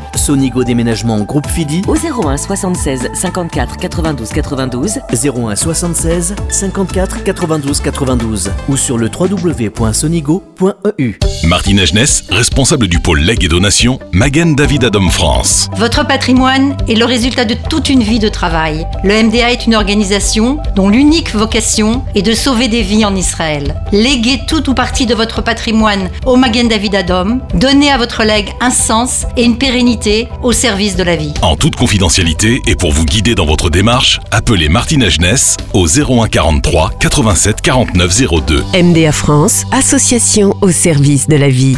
Sonigo 0.15 0.63
Déménagement 0.63 1.19
Groupe 1.21 1.47
FIDI 1.47 1.81
au 1.87 1.95
01 1.95 2.37
76 2.37 3.09
54 3.13 3.77
92 3.77 4.29
92 4.29 4.99
01 5.11 5.55
76 5.55 6.35
54 6.49 7.23
92 7.23 7.81
92 7.81 8.51
ou 8.69 8.77
sur 8.77 8.97
le 8.97 9.09
www.sonigo.eu. 9.09 11.19
Martine 11.45 11.79
Agenès, 11.79 12.23
responsable 12.29 12.87
du 12.87 12.99
pôle 12.99 13.21
legs 13.21 13.43
et 13.43 13.47
donations, 13.47 13.99
Magen 14.11 14.55
David 14.55 14.83
Adom 14.83 15.09
France. 15.09 15.69
Votre 15.75 16.05
patrimoine 16.05 16.75
est 16.87 16.95
le 16.95 17.05
résultat 17.05 17.45
de 17.45 17.55
toute 17.69 17.89
une 17.89 18.03
vie 18.03 18.19
de 18.19 18.29
travail. 18.29 18.85
Le 19.03 19.23
MDA 19.23 19.51
est 19.51 19.65
une 19.65 19.75
organisation 19.75 20.59
dont 20.75 20.89
l'unique 20.89 21.33
vocation 21.33 22.03
est 22.15 22.21
de 22.21 22.33
sauver 22.33 22.67
des 22.67 22.81
vies 22.81 23.05
en 23.05 23.15
Israël. 23.15 23.81
Léguez 23.91 24.41
tout 24.47 24.69
ou 24.69 24.73
partie 24.73 25.05
de 25.05 25.15
votre 25.15 25.41
patrimoine 25.41 26.09
au 26.25 26.35
Magen 26.35 26.67
David 26.67 26.95
Adom. 26.95 27.41
Donnez 27.53 27.91
à 27.91 27.97
votre 27.97 28.23
legs 28.23 28.51
un 28.61 28.71
sens 28.71 29.25
et 29.37 29.43
une 29.43 29.57
pérennité 29.57 30.00
au 30.41 30.51
service 30.51 30.95
de 30.95 31.03
la 31.03 31.15
vie. 31.15 31.33
En 31.43 31.55
toute 31.55 31.75
confidentialité 31.75 32.61
et 32.65 32.75
pour 32.75 32.91
vous 32.91 33.05
guider 33.05 33.35
dans 33.35 33.45
votre 33.45 33.69
démarche, 33.69 34.19
appelez 34.31 34.67
Martine 34.67 35.03
Agenès 35.03 35.57
au 35.73 35.87
01 35.87 36.27
43 36.27 36.91
87 36.99 37.61
49 37.61 38.21
02. 38.47 38.63
MDA 38.81 39.11
France, 39.11 39.63
association 39.71 40.55
au 40.61 40.71
service 40.71 41.27
de 41.27 41.35
la 41.35 41.49
vie. 41.49 41.77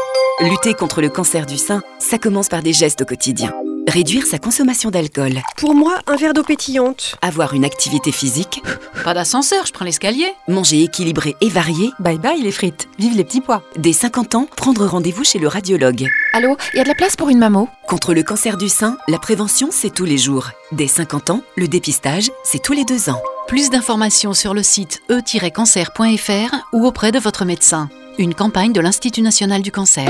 Lutter 0.43 0.73
contre 0.73 1.01
le 1.01 1.09
cancer 1.09 1.45
du 1.45 1.57
sein, 1.57 1.83
ça 1.99 2.17
commence 2.17 2.49
par 2.49 2.63
des 2.63 2.73
gestes 2.73 3.03
au 3.03 3.05
quotidien. 3.05 3.53
Réduire 3.87 4.25
sa 4.25 4.37
consommation 4.37 4.91
d'alcool. 4.91 5.41
Pour 5.57 5.73
moi, 5.73 5.99
un 6.07 6.15
verre 6.15 6.33
d'eau 6.33 6.43
pétillante. 6.43 7.15
Avoir 7.21 7.53
une 7.53 7.65
activité 7.65 8.11
physique. 8.11 8.61
Pas 9.03 9.13
d'ascenseur, 9.13 9.65
je 9.65 9.73
prends 9.73 9.85
l'escalier. 9.85 10.27
Manger 10.47 10.83
équilibré 10.83 11.35
et 11.41 11.49
varié. 11.49 11.89
Bye 11.99 12.19
bye 12.19 12.41
les 12.41 12.51
frites, 12.51 12.87
vive 12.99 13.17
les 13.17 13.23
petits 13.23 13.41
pois. 13.41 13.63
Dès 13.77 13.93
50 13.93 14.35
ans, 14.35 14.47
prendre 14.55 14.85
rendez-vous 14.85 15.23
chez 15.23 15.39
le 15.39 15.47
radiologue. 15.47 16.07
Allô, 16.33 16.55
il 16.73 16.77
y 16.77 16.79
a 16.79 16.83
de 16.83 16.89
la 16.89 16.95
place 16.95 17.15
pour 17.15 17.29
une 17.29 17.39
mammo 17.39 17.67
Contre 17.87 18.13
le 18.13 18.23
cancer 18.23 18.57
du 18.57 18.69
sein, 18.69 18.97
la 19.07 19.17
prévention, 19.17 19.69
c'est 19.71 19.93
tous 19.93 20.05
les 20.05 20.17
jours. 20.17 20.51
Dès 20.71 20.87
50 20.87 21.31
ans, 21.31 21.41
le 21.57 21.67
dépistage, 21.67 22.31
c'est 22.43 22.61
tous 22.61 22.73
les 22.73 22.85
deux 22.85 23.09
ans. 23.09 23.21
Plus 23.47 23.69
d'informations 23.69 24.33
sur 24.33 24.53
le 24.53 24.63
site 24.63 25.01
e-cancer.fr 25.09 26.55
ou 26.71 26.85
auprès 26.85 27.11
de 27.11 27.19
votre 27.19 27.45
médecin. 27.45 27.89
Une 28.17 28.35
campagne 28.35 28.73
de 28.73 28.79
l'Institut 28.79 29.21
national 29.21 29.61
du 29.61 29.71
cancer. 29.71 30.07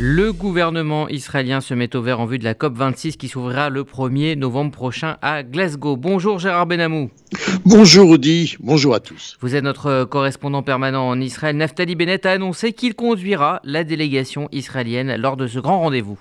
Le 0.00 0.32
gouvernement 0.32 1.08
israélien 1.08 1.60
se 1.60 1.74
met 1.74 1.96
au 1.96 2.02
vert 2.02 2.20
en 2.20 2.26
vue 2.26 2.38
de 2.38 2.44
la 2.44 2.54
COP26 2.54 3.16
qui 3.16 3.26
s'ouvrira 3.26 3.68
le 3.68 3.82
1er 3.82 4.36
novembre 4.36 4.70
prochain 4.70 5.16
à 5.22 5.42
Glasgow. 5.42 5.96
Bonjour 5.96 6.38
Gérard 6.38 6.66
Benamou. 6.66 7.10
Bonjour 7.64 8.10
Audi, 8.10 8.54
bonjour 8.60 8.94
à 8.94 9.00
tous. 9.00 9.36
Vous 9.40 9.56
êtes 9.56 9.64
notre 9.64 10.04
correspondant 10.04 10.62
permanent 10.62 11.08
en 11.08 11.20
Israël. 11.20 11.56
Naftali 11.56 11.96
Bennett 11.96 12.26
a 12.26 12.30
annoncé 12.30 12.72
qu'il 12.74 12.94
conduira 12.94 13.60
la 13.64 13.82
délégation 13.82 14.48
israélienne 14.52 15.16
lors 15.16 15.36
de 15.36 15.48
ce 15.48 15.58
grand 15.58 15.80
rendez-vous. 15.80 16.18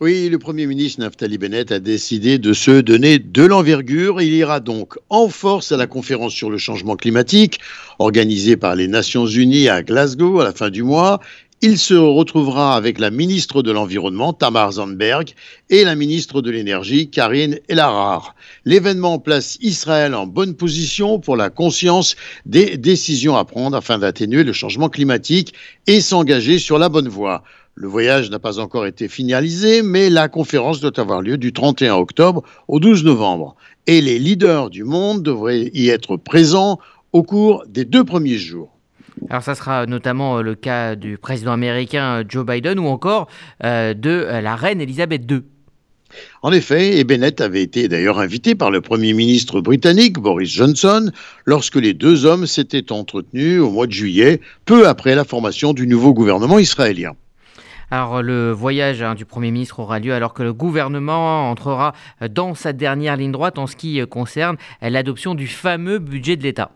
Oui, 0.00 0.28
le 0.28 0.40
Premier 0.40 0.66
ministre 0.66 1.00
Naftali 1.00 1.38
Bennett 1.38 1.70
a 1.70 1.78
décidé 1.78 2.38
de 2.38 2.52
se 2.52 2.80
donner 2.80 3.20
de 3.20 3.44
l'envergure. 3.44 4.20
Il 4.20 4.34
ira 4.34 4.58
donc 4.58 4.98
en 5.10 5.28
force 5.28 5.70
à 5.70 5.76
la 5.76 5.86
conférence 5.86 6.32
sur 6.32 6.50
le 6.50 6.58
changement 6.58 6.96
climatique 6.96 7.60
organisée 8.00 8.56
par 8.56 8.74
les 8.74 8.88
Nations 8.88 9.26
Unies 9.26 9.68
à 9.68 9.84
Glasgow 9.84 10.40
à 10.40 10.44
la 10.44 10.52
fin 10.52 10.70
du 10.70 10.82
mois. 10.82 11.20
Il 11.62 11.76
se 11.76 11.92
retrouvera 11.92 12.74
avec 12.74 12.98
la 12.98 13.10
ministre 13.10 13.62
de 13.62 13.70
l'Environnement, 13.70 14.32
Tamar 14.32 14.72
Zandberg, 14.72 15.34
et 15.68 15.84
la 15.84 15.94
ministre 15.94 16.40
de 16.40 16.50
l'Énergie, 16.50 17.10
Karine 17.10 17.58
Elarar. 17.68 18.34
L'événement 18.64 19.18
place 19.18 19.58
Israël 19.60 20.14
en 20.14 20.26
bonne 20.26 20.54
position 20.54 21.18
pour 21.18 21.36
la 21.36 21.50
conscience 21.50 22.16
des 22.46 22.78
décisions 22.78 23.36
à 23.36 23.44
prendre 23.44 23.76
afin 23.76 23.98
d'atténuer 23.98 24.42
le 24.42 24.54
changement 24.54 24.88
climatique 24.88 25.52
et 25.86 26.00
s'engager 26.00 26.58
sur 26.58 26.78
la 26.78 26.88
bonne 26.88 27.08
voie. 27.08 27.42
Le 27.74 27.88
voyage 27.88 28.30
n'a 28.30 28.38
pas 28.38 28.58
encore 28.58 28.86
été 28.86 29.06
finalisé, 29.06 29.82
mais 29.82 30.08
la 30.08 30.28
conférence 30.28 30.80
doit 30.80 30.98
avoir 30.98 31.20
lieu 31.20 31.36
du 31.36 31.52
31 31.52 31.96
octobre 31.96 32.42
au 32.68 32.80
12 32.80 33.04
novembre. 33.04 33.54
Et 33.86 34.00
les 34.00 34.18
leaders 34.18 34.70
du 34.70 34.84
monde 34.84 35.22
devraient 35.22 35.70
y 35.74 35.90
être 35.90 36.16
présents 36.16 36.78
au 37.12 37.22
cours 37.22 37.64
des 37.68 37.84
deux 37.84 38.04
premiers 38.04 38.38
jours. 38.38 38.79
Alors 39.28 39.42
ça 39.42 39.54
sera 39.54 39.86
notamment 39.86 40.40
le 40.40 40.54
cas 40.54 40.96
du 40.96 41.18
président 41.18 41.52
américain 41.52 42.24
Joe 42.26 42.46
Biden 42.46 42.78
ou 42.78 42.86
encore 42.86 43.28
euh, 43.64 43.94
de 43.94 44.26
la 44.42 44.56
reine 44.56 44.80
Elisabeth 44.80 45.30
II. 45.30 45.42
En 46.42 46.52
effet, 46.52 46.98
et 46.98 47.04
Bennett 47.04 47.40
avait 47.40 47.62
été 47.62 47.86
d'ailleurs 47.86 48.18
invité 48.18 48.54
par 48.54 48.70
le 48.70 48.80
Premier 48.80 49.12
ministre 49.12 49.60
britannique 49.60 50.18
Boris 50.18 50.50
Johnson 50.50 51.10
lorsque 51.44 51.76
les 51.76 51.94
deux 51.94 52.24
hommes 52.24 52.46
s'étaient 52.46 52.90
entretenus 52.90 53.60
au 53.60 53.70
mois 53.70 53.86
de 53.86 53.92
juillet, 53.92 54.40
peu 54.64 54.88
après 54.88 55.14
la 55.14 55.24
formation 55.24 55.72
du 55.72 55.86
nouveau 55.86 56.12
gouvernement 56.12 56.58
israélien. 56.58 57.12
Alors 57.92 58.22
le 58.22 58.52
voyage 58.52 59.02
hein, 59.02 59.14
du 59.14 59.24
Premier 59.24 59.50
ministre 59.50 59.80
aura 59.80 59.98
lieu 59.98 60.14
alors 60.14 60.32
que 60.32 60.42
le 60.42 60.52
gouvernement 60.52 61.50
entrera 61.50 61.92
dans 62.28 62.54
sa 62.54 62.72
dernière 62.72 63.16
ligne 63.16 63.32
droite 63.32 63.58
en 63.58 63.66
ce 63.66 63.76
qui 63.76 64.00
concerne 64.08 64.56
l'adoption 64.80 65.34
du 65.34 65.46
fameux 65.46 65.98
budget 65.98 66.36
de 66.36 66.42
l'État. 66.42 66.70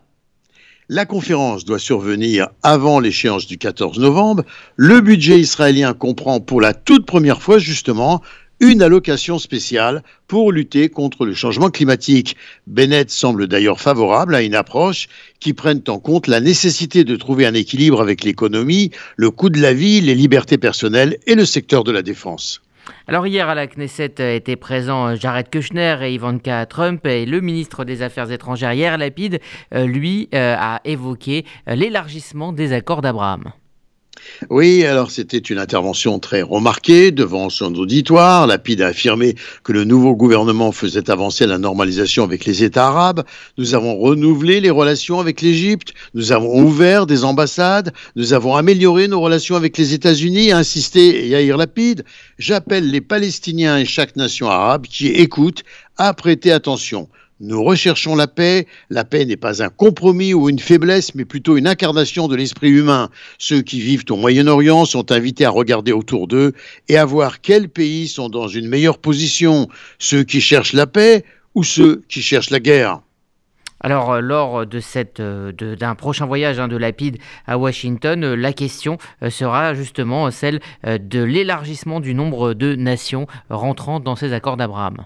La 0.87 1.07
conférence 1.07 1.65
doit 1.65 1.79
survenir 1.79 2.49
avant 2.61 2.99
l'échéance 2.99 3.47
du 3.47 3.57
14 3.57 3.97
novembre. 3.97 4.43
Le 4.75 5.01
budget 5.01 5.39
israélien 5.39 5.95
comprend 5.95 6.39
pour 6.39 6.61
la 6.61 6.75
toute 6.75 7.07
première 7.07 7.41
fois 7.41 7.57
justement 7.57 8.21
une 8.59 8.83
allocation 8.83 9.39
spéciale 9.39 10.03
pour 10.27 10.51
lutter 10.51 10.89
contre 10.89 11.25
le 11.25 11.33
changement 11.33 11.71
climatique. 11.71 12.37
Bennett 12.67 13.09
semble 13.09 13.47
d'ailleurs 13.47 13.81
favorable 13.81 14.35
à 14.35 14.43
une 14.43 14.53
approche 14.53 15.07
qui 15.39 15.53
prenne 15.53 15.81
en 15.87 15.97
compte 15.97 16.27
la 16.27 16.39
nécessité 16.39 17.03
de 17.03 17.15
trouver 17.15 17.47
un 17.47 17.55
équilibre 17.55 17.99
avec 17.99 18.23
l'économie, 18.23 18.91
le 19.15 19.31
coût 19.31 19.49
de 19.49 19.59
la 19.59 19.73
vie, 19.73 20.01
les 20.01 20.13
libertés 20.13 20.59
personnelles 20.59 21.17
et 21.25 21.33
le 21.33 21.45
secteur 21.45 21.83
de 21.83 21.91
la 21.91 22.03
défense. 22.03 22.61
Alors 23.07 23.27
hier 23.27 23.49
à 23.49 23.55
la 23.55 23.67
Knesset 23.67 24.35
étaient 24.35 24.55
présents 24.55 25.15
Jared 25.15 25.49
Kushner 25.49 25.97
et 26.01 26.13
Ivanka 26.13 26.65
Trump 26.65 27.05
et 27.05 27.25
le 27.25 27.41
ministre 27.41 27.85
des 27.85 28.01
Affaires 28.01 28.31
étrangères 28.31 28.73
Yair 28.73 28.97
Lapid, 28.97 29.39
lui, 29.71 30.29
a 30.33 30.81
évoqué 30.85 31.45
l'élargissement 31.67 32.53
des 32.53 32.73
accords 32.73 33.01
d'Abraham. 33.01 33.51
Oui, 34.49 34.85
alors 34.85 35.11
c'était 35.11 35.37
une 35.37 35.59
intervention 35.59 36.19
très 36.19 36.41
remarquée 36.41 37.11
devant 37.11 37.49
son 37.49 37.73
auditoire. 37.75 38.47
Lapide 38.47 38.81
a 38.81 38.87
affirmé 38.87 39.35
que 39.63 39.71
le 39.71 39.83
nouveau 39.83 40.15
gouvernement 40.15 40.71
faisait 40.71 41.09
avancer 41.09 41.47
la 41.47 41.57
normalisation 41.57 42.23
avec 42.23 42.45
les 42.45 42.63
États 42.63 42.87
arabes. 42.87 43.23
Nous 43.57 43.75
avons 43.75 43.97
renouvelé 43.97 44.59
les 44.59 44.69
relations 44.69 45.19
avec 45.19 45.41
l'Égypte. 45.41 45.93
Nous 46.13 46.31
avons 46.31 46.61
ouvert 46.61 47.05
des 47.05 47.23
ambassades. 47.23 47.93
Nous 48.15 48.33
avons 48.33 48.55
amélioré 48.55 49.07
nos 49.07 49.21
relations 49.21 49.55
avec 49.55 49.77
les 49.77 49.93
États-Unis, 49.93 50.51
a 50.51 50.57
insisté 50.57 51.27
Yair 51.27 51.57
Lapide. 51.57 52.03
J'appelle 52.37 52.91
les 52.91 53.01
Palestiniens 53.01 53.77
et 53.77 53.85
chaque 53.85 54.15
nation 54.15 54.49
arabe 54.49 54.85
qui 54.87 55.07
écoute 55.07 55.63
à 55.97 56.13
prêter 56.13 56.51
attention. 56.51 57.09
Nous 57.41 57.61
recherchons 57.61 58.15
la 58.15 58.27
paix. 58.27 58.65
La 58.89 59.03
paix 59.03 59.25
n'est 59.25 59.35
pas 59.35 59.61
un 59.61 59.67
compromis 59.67 60.33
ou 60.33 60.47
une 60.47 60.59
faiblesse, 60.59 61.15
mais 61.15 61.25
plutôt 61.25 61.57
une 61.57 61.67
incarnation 61.67 62.29
de 62.29 62.35
l'esprit 62.37 62.69
humain. 62.69 63.09
Ceux 63.39 63.61
qui 63.61 63.81
vivent 63.81 64.05
au 64.09 64.15
Moyen-Orient 64.15 64.85
sont 64.85 65.11
invités 65.11 65.43
à 65.43 65.49
regarder 65.49 65.91
autour 65.91 66.29
d'eux 66.29 66.53
et 66.87 66.97
à 66.97 67.03
voir 67.03 67.41
quels 67.41 67.67
pays 67.67 68.07
sont 68.07 68.29
dans 68.29 68.47
une 68.47 68.69
meilleure 68.69 68.99
position. 68.99 69.67
Ceux 69.99 70.23
qui 70.23 70.39
cherchent 70.39 70.71
la 70.71 70.87
paix 70.87 71.25
ou 71.55 71.65
ceux 71.65 72.03
qui 72.07 72.21
cherchent 72.21 72.51
la 72.51 72.61
guerre. 72.61 73.01
Alors, 73.81 74.21
lors 74.21 74.65
de 74.65 74.79
cette, 74.79 75.21
d'un 75.21 75.95
prochain 75.95 76.25
voyage 76.25 76.57
hein, 76.57 76.69
de 76.69 76.77
Lapide 76.77 77.17
à 77.47 77.57
Washington, 77.57 78.33
la 78.33 78.53
question 78.53 78.97
sera 79.29 79.73
justement 79.73 80.31
celle 80.31 80.61
de 80.85 81.21
l'élargissement 81.21 81.99
du 81.99 82.13
nombre 82.13 82.53
de 82.53 82.75
nations 82.75 83.27
rentrant 83.49 83.99
dans 83.99 84.15
ces 84.15 84.31
accords 84.31 84.55
d'Abraham 84.55 85.05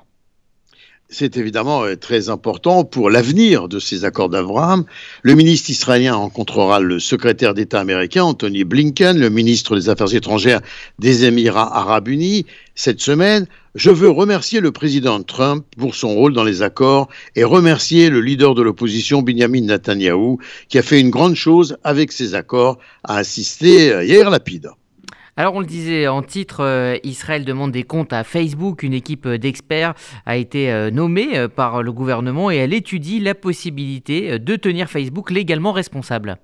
c'est 1.09 1.37
évidemment 1.37 1.83
euh, 1.83 1.95
très 1.95 2.29
important 2.29 2.83
pour 2.83 3.09
l'avenir 3.09 3.67
de 3.67 3.79
ces 3.79 4.05
accords 4.05 4.29
d'Abraham. 4.29 4.85
Le 5.23 5.33
ministre 5.33 5.71
israélien 5.71 6.13
rencontrera 6.13 6.79
le 6.79 6.99
secrétaire 6.99 7.55
d'État 7.55 7.79
américain 7.79 8.23
Anthony 8.23 8.63
Blinken, 8.63 9.19
le 9.19 9.29
ministre 9.31 9.75
des 9.75 9.89
Affaires 9.89 10.13
étrangères 10.13 10.61
des 10.99 11.25
Émirats 11.25 11.75
arabes 11.75 12.09
unis 12.09 12.45
cette 12.75 13.01
semaine. 13.01 13.47
Je 13.73 13.89
veux 13.89 14.09
remercier 14.09 14.59
le 14.59 14.71
président 14.71 15.21
Trump 15.23 15.65
pour 15.77 15.95
son 15.95 16.13
rôle 16.13 16.33
dans 16.33 16.43
les 16.43 16.61
accords 16.61 17.09
et 17.35 17.43
remercier 17.43 18.09
le 18.09 18.21
leader 18.21 18.53
de 18.53 18.61
l'opposition 18.61 19.23
Benjamin 19.23 19.61
Netanyahu 19.61 20.37
qui 20.69 20.77
a 20.77 20.83
fait 20.83 20.99
une 20.99 21.09
grande 21.09 21.35
chose 21.35 21.77
avec 21.83 22.11
ces 22.11 22.35
accords, 22.35 22.77
a 23.03 23.17
insisté 23.17 23.91
euh, 23.91 24.03
hier 24.03 24.29
Lapide. 24.29 24.69
Alors 25.39 25.55
on 25.55 25.62
le 25.62 25.65
disait 25.65 26.10
en 26.10 26.22
titre, 26.22 26.65
euh, 26.65 26.98
Israël 27.05 27.46
demande 27.46 27.72
des 27.72 27.84
comptes 27.84 28.12
à 28.12 28.25
Facebook. 28.25 28.84
Une 28.84 28.93
équipe 28.93 29.25
euh, 29.25 29.38
d'experts 29.38 29.93
a 30.25 30.36
été 30.36 30.69
euh, 30.69 30.91
nommée 30.91 31.48
par 31.48 31.81
le 31.81 31.93
gouvernement 31.93 32.51
et 32.51 32.58
elle 32.58 32.74
étudie 32.74 33.22
la 33.22 33.34
possibilité 33.34 34.38
de 34.38 34.55
tenir 34.58 34.89
Facebook 34.89 35.31
légalement 35.31 35.72
responsable. 35.72 36.39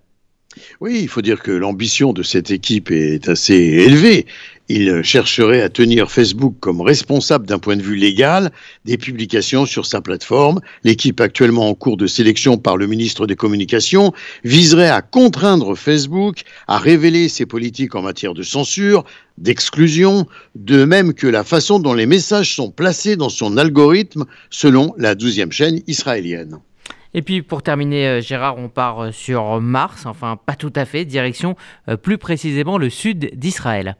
Oui, 0.81 0.99
il 1.01 1.07
faut 1.07 1.21
dire 1.21 1.41
que 1.41 1.51
l'ambition 1.51 2.13
de 2.13 2.23
cette 2.23 2.51
équipe 2.51 2.91
est 2.91 3.27
assez 3.29 3.53
élevée. 3.53 4.25
Il 4.67 5.03
chercherait 5.03 5.61
à 5.61 5.69
tenir 5.69 6.09
Facebook 6.09 6.55
comme 6.59 6.81
responsable 6.81 7.45
d'un 7.45 7.59
point 7.59 7.75
de 7.75 7.83
vue 7.83 7.95
légal 7.95 8.51
des 8.83 8.97
publications 8.97 9.67
sur 9.67 9.85
sa 9.85 10.01
plateforme. 10.01 10.59
L'équipe 10.83 11.21
actuellement 11.21 11.69
en 11.69 11.75
cours 11.75 11.97
de 11.97 12.07
sélection 12.07 12.57
par 12.57 12.75
le 12.75 12.87
ministre 12.87 13.27
des 13.27 13.35
Communications 13.35 14.11
viserait 14.43 14.89
à 14.89 15.03
contraindre 15.03 15.77
Facebook 15.77 16.41
à 16.67 16.79
révéler 16.79 17.29
ses 17.29 17.45
politiques 17.45 17.93
en 17.93 18.01
matière 18.01 18.33
de 18.33 18.41
censure, 18.41 19.05
d'exclusion, 19.37 20.25
de 20.55 20.83
même 20.83 21.13
que 21.13 21.27
la 21.27 21.43
façon 21.43 21.77
dont 21.77 21.93
les 21.93 22.07
messages 22.07 22.55
sont 22.55 22.71
placés 22.71 23.17
dans 23.17 23.29
son 23.29 23.57
algorithme 23.57 24.25
selon 24.49 24.95
la 24.97 25.13
douzième 25.13 25.51
chaîne 25.51 25.81
israélienne. 25.85 26.57
Et 27.17 27.21
puis 27.21 27.41
pour 27.41 27.63
terminer, 27.63 28.07
euh, 28.07 28.21
Gérard, 28.21 28.57
on 28.57 28.67
part 28.67 29.05
euh, 29.05 29.11
sur 29.13 29.61
Mars, 29.61 30.05
enfin 30.05 30.35
pas 30.35 30.55
tout 30.55 30.73
à 30.75 30.83
fait, 30.83 31.05
direction 31.05 31.55
euh, 31.87 31.95
plus 31.95 32.17
précisément 32.17 32.77
le 32.77 32.89
sud 32.89 33.31
d'Israël. 33.35 33.95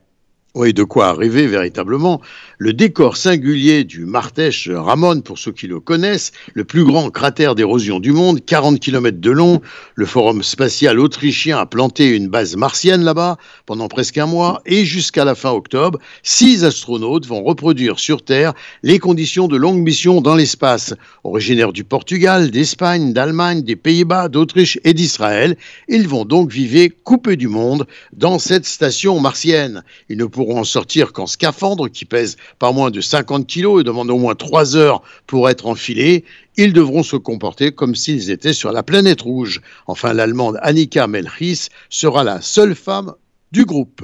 Oui, 0.58 0.72
de 0.72 0.84
quoi 0.84 1.08
arriver 1.08 1.46
véritablement. 1.46 2.22
Le 2.56 2.72
décor 2.72 3.18
singulier 3.18 3.84
du 3.84 4.06
Martèche 4.06 4.70
Ramon, 4.70 5.20
pour 5.20 5.36
ceux 5.36 5.52
qui 5.52 5.66
le 5.66 5.80
connaissent, 5.80 6.32
le 6.54 6.64
plus 6.64 6.82
grand 6.82 7.10
cratère 7.10 7.54
d'érosion 7.54 8.00
du 8.00 8.12
monde, 8.12 8.42
40 8.42 8.80
km 8.80 9.20
de 9.20 9.30
long. 9.30 9.60
Le 9.96 10.06
forum 10.06 10.42
spatial 10.42 10.98
autrichien 10.98 11.58
a 11.58 11.66
planté 11.66 12.16
une 12.16 12.28
base 12.28 12.56
martienne 12.56 13.04
là-bas 13.04 13.36
pendant 13.66 13.88
presque 13.88 14.16
un 14.16 14.24
mois 14.24 14.62
et 14.64 14.86
jusqu'à 14.86 15.26
la 15.26 15.34
fin 15.34 15.50
octobre, 15.50 15.98
six 16.22 16.64
astronautes 16.64 17.26
vont 17.26 17.44
reproduire 17.44 17.98
sur 17.98 18.24
Terre 18.24 18.54
les 18.82 18.98
conditions 18.98 19.48
de 19.48 19.58
longue 19.58 19.82
mission 19.82 20.22
dans 20.22 20.36
l'espace. 20.36 20.94
Originaires 21.22 21.74
du 21.74 21.84
Portugal, 21.84 22.50
d'Espagne, 22.50 23.12
d'Allemagne, 23.12 23.60
des 23.60 23.76
Pays-Bas, 23.76 24.30
d'Autriche 24.30 24.78
et 24.84 24.94
d'Israël, 24.94 25.58
ils 25.86 26.08
vont 26.08 26.24
donc 26.24 26.50
vivre 26.50 26.88
coupés 27.04 27.36
du 27.36 27.48
monde 27.48 27.86
dans 28.14 28.38
cette 28.38 28.64
station 28.64 29.20
martienne. 29.20 29.84
Ils 30.08 30.16
ne 30.16 30.24
pourront 30.24 30.45
en 30.54 30.64
sortir 30.64 31.12
qu'en 31.12 31.26
scaphandre 31.26 31.88
qui 31.88 32.04
pèse 32.04 32.36
pas 32.58 32.72
moins 32.72 32.90
de 32.90 33.00
50 33.00 33.46
kilos 33.46 33.80
et 33.80 33.84
demande 33.84 34.10
au 34.10 34.18
moins 34.18 34.34
3 34.34 34.76
heures 34.76 35.02
pour 35.26 35.48
être 35.48 35.66
enfilés. 35.66 36.24
Ils 36.56 36.72
devront 36.72 37.02
se 37.02 37.16
comporter 37.16 37.72
comme 37.72 37.94
s'ils 37.94 38.30
étaient 38.30 38.52
sur 38.52 38.72
la 38.72 38.82
planète 38.82 39.22
rouge. 39.22 39.60
Enfin, 39.86 40.12
l'Allemande 40.12 40.58
Annika 40.62 41.06
Melchis 41.06 41.68
sera 41.90 42.24
la 42.24 42.40
seule 42.40 42.74
femme 42.74 43.14
du 43.52 43.64
groupe. 43.64 44.02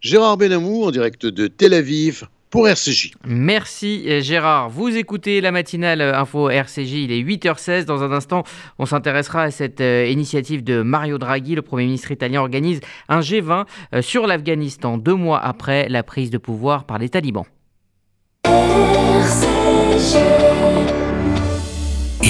Gérard 0.00 0.36
Benamou 0.36 0.84
en 0.84 0.90
direct 0.90 1.26
de 1.26 1.46
Tel 1.46 1.74
Aviv 1.74 2.26
pour 2.52 2.68
RCJ. 2.68 3.12
Merci 3.26 4.04
euh, 4.06 4.20
Gérard. 4.20 4.68
Vous 4.68 4.94
écoutez 4.94 5.40
la 5.40 5.50
matinale 5.50 6.02
info 6.02 6.50
RCJ, 6.50 6.92
il 6.92 7.10
est 7.10 7.22
8h16. 7.22 7.86
Dans 7.86 8.02
un 8.02 8.12
instant, 8.12 8.44
on 8.78 8.84
s'intéressera 8.84 9.44
à 9.44 9.50
cette 9.50 9.80
euh, 9.80 10.06
initiative 10.06 10.62
de 10.62 10.82
Mario 10.82 11.16
Draghi. 11.16 11.54
Le 11.54 11.62
Premier 11.62 11.86
ministre 11.86 12.10
italien 12.10 12.42
organise 12.42 12.80
un 13.08 13.20
G20 13.20 13.64
euh, 13.94 14.02
sur 14.02 14.26
l'Afghanistan 14.26 14.98
deux 14.98 15.14
mois 15.14 15.40
après 15.40 15.88
la 15.88 16.02
prise 16.02 16.30
de 16.30 16.36
pouvoir 16.36 16.84
par 16.84 16.98
les 16.98 17.08
talibans. 17.08 17.46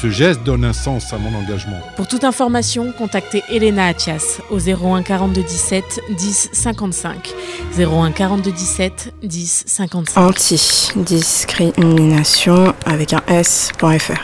Ce 0.00 0.10
geste 0.10 0.42
donne 0.42 0.64
un 0.64 0.72
sens 0.74 1.12
à 1.14 1.18
mon 1.18 1.34
engagement. 1.34 1.80
Pour 1.96 2.06
toute 2.06 2.22
information, 2.24 2.92
contactez 2.92 3.42
Elena 3.48 3.86
Atias 3.86 4.40
au 4.50 4.58
01 4.58 5.02
42 5.02 5.42
17 5.42 6.02
10 6.18 6.50
55. 6.52 7.32
01 7.78 8.12
42 8.12 8.52
17 8.52 9.14
10 9.22 9.64
55. 9.66 10.20
Anti-discrimination 10.20 12.74
avec 12.84 13.14
un 13.14 13.22
S.fr. 13.26 14.20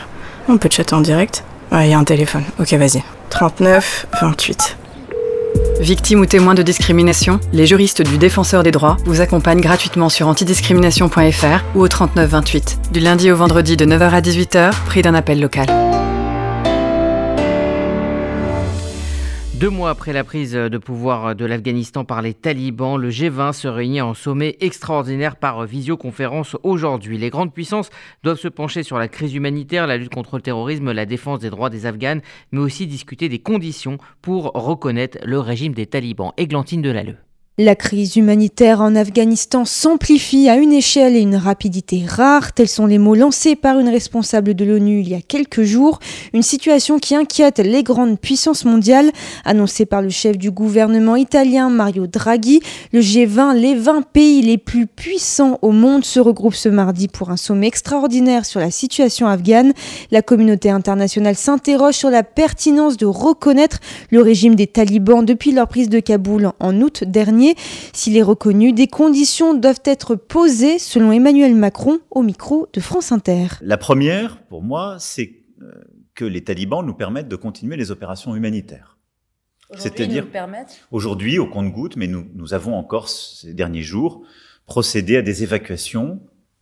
On 0.47 0.57
peut 0.57 0.69
chatter 0.71 0.93
en 0.93 1.01
direct 1.01 1.43
Il 1.71 1.87
y 1.87 1.93
a 1.93 1.97
un 1.97 2.03
téléphone. 2.03 2.43
Ok, 2.59 2.71
vas-y. 2.73 3.01
39 3.31 4.05
28. 4.21 4.77
Victime 5.83 6.21
ou 6.21 6.25
témoin 6.25 6.53
de 6.53 6.61
discrimination, 6.61 7.41
les 7.51 7.65
juristes 7.65 8.01
du 8.01 8.17
Défenseur 8.17 8.63
des 8.63 8.71
droits 8.71 8.95
vous 9.03 9.19
accompagnent 9.19 9.59
gratuitement 9.59 10.07
sur 10.07 10.29
antidiscrimination.fr 10.29 11.75
ou 11.75 11.81
au 11.81 11.87
39 11.89 12.29
28. 12.29 12.79
Du 12.93 13.01
lundi 13.01 13.29
au 13.29 13.35
vendredi 13.35 13.75
de 13.75 13.85
9h 13.85 14.11
à 14.11 14.21
18h, 14.21 14.71
prix 14.85 15.01
d'un 15.01 15.13
appel 15.13 15.41
local. 15.41 15.82
Deux 19.63 19.69
mois 19.69 19.91
après 19.91 20.11
la 20.11 20.25
prise 20.25 20.51
de 20.51 20.77
pouvoir 20.77 21.37
de 21.37 21.45
l'Afghanistan 21.45 22.03
par 22.03 22.21
les 22.21 22.33
talibans, 22.33 22.97
le 22.97 23.09
G20 23.09 23.53
se 23.53 23.69
réunit 23.69 24.01
en 24.01 24.13
sommet 24.13 24.57
extraordinaire 24.59 25.37
par 25.37 25.65
visioconférence 25.65 26.57
aujourd'hui. 26.63 27.17
Les 27.17 27.29
grandes 27.29 27.53
puissances 27.53 27.89
doivent 28.23 28.37
se 28.37 28.49
pencher 28.49 28.83
sur 28.83 28.97
la 28.97 29.07
crise 29.07 29.33
humanitaire, 29.33 29.87
la 29.87 29.95
lutte 29.95 30.13
contre 30.13 30.35
le 30.35 30.41
terrorisme, 30.41 30.91
la 30.91 31.05
défense 31.05 31.39
des 31.39 31.49
droits 31.49 31.69
des 31.69 31.85
Afghans, 31.85 32.19
mais 32.51 32.59
aussi 32.59 32.87
discuter 32.87 33.29
des 33.29 33.39
conditions 33.39 33.99
pour 34.21 34.51
reconnaître 34.51 35.17
le 35.23 35.39
régime 35.39 35.73
des 35.73 35.85
talibans. 35.85 36.33
Églantine 36.35 36.81
Delalleux. 36.81 37.15
La 37.59 37.75
crise 37.75 38.15
humanitaire 38.15 38.81
en 38.81 38.95
Afghanistan 38.95 39.63
s'amplifie 39.63 40.49
à 40.49 40.55
une 40.55 40.73
échelle 40.73 41.15
et 41.15 41.19
une 41.19 41.35
rapidité 41.35 42.03
rares, 42.03 42.51
tels 42.51 42.67
sont 42.67 42.87
les 42.87 42.97
mots 42.97 43.13
lancés 43.13 43.55
par 43.55 43.77
une 43.77 43.89
responsable 43.89 44.55
de 44.55 44.65
l'ONU 44.65 45.01
il 45.01 45.09
y 45.09 45.13
a 45.13 45.21
quelques 45.21 45.61
jours, 45.61 45.99
une 46.33 46.41
situation 46.41 46.97
qui 46.97 47.13
inquiète 47.13 47.59
les 47.59 47.83
grandes 47.83 48.19
puissances 48.19 48.65
mondiales, 48.65 49.11
annoncée 49.45 49.85
par 49.85 50.01
le 50.01 50.09
chef 50.09 50.35
du 50.35 50.49
gouvernement 50.49 51.15
italien 51.15 51.69
Mario 51.69 52.07
Draghi. 52.07 52.59
Le 52.91 53.01
G20, 53.01 53.55
les 53.55 53.75
20 53.75 54.01
pays 54.01 54.41
les 54.41 54.57
plus 54.57 54.87
puissants 54.87 55.59
au 55.61 55.69
monde 55.69 56.05
se 56.05 56.19
regroupent 56.19 56.55
ce 56.55 56.69
mardi 56.69 57.07
pour 57.07 57.29
un 57.29 57.37
sommet 57.37 57.67
extraordinaire 57.67 58.47
sur 58.47 58.61
la 58.61 58.71
situation 58.71 59.27
afghane. 59.27 59.73
La 60.09 60.23
communauté 60.23 60.71
internationale 60.71 61.35
s'interroge 61.35 61.93
sur 61.93 62.09
la 62.09 62.23
pertinence 62.23 62.97
de 62.97 63.05
reconnaître 63.05 63.77
le 64.09 64.23
régime 64.23 64.55
des 64.55 64.65
talibans 64.65 65.23
depuis 65.23 65.51
leur 65.51 65.67
prise 65.67 65.89
de 65.89 65.99
Kaboul 65.99 66.51
en 66.59 66.81
août 66.81 67.03
dernier 67.05 67.42
s'il 67.93 68.17
est 68.17 68.23
reconnu, 68.23 68.73
des 68.73 68.87
conditions 68.87 69.53
doivent 69.53 69.81
être 69.85 70.15
posées, 70.15 70.79
selon 70.79 71.11
Emmanuel 71.11 71.55
Macron, 71.55 71.99
au 72.11 72.21
micro 72.21 72.67
de 72.73 72.79
France 72.79 73.11
Inter. 73.11 73.47
La 73.61 73.77
première, 73.77 74.41
pour 74.43 74.61
moi, 74.61 74.97
c'est 74.99 75.43
euh, 75.61 75.71
que 76.15 76.25
les 76.25 76.43
talibans 76.43 76.85
nous 76.85 76.93
permettent 76.93 77.27
de 77.27 77.35
continuer 77.35 77.75
les 77.77 77.91
opérations 77.91 78.35
humanitaires. 78.35 78.97
C'est-à-dire, 79.75 80.27
aujourd'hui, 80.91 81.39
au 81.39 81.47
compte-goutte, 81.47 81.95
mais 81.95 82.07
nous, 82.07 82.27
nous 82.35 82.53
avons 82.53 82.75
encore 82.75 83.09
ces 83.09 83.53
derniers 83.53 83.81
jours 83.81 84.21
procédé 84.65 85.17
à 85.17 85.21
des 85.21 85.41
évacuations 85.41 86.21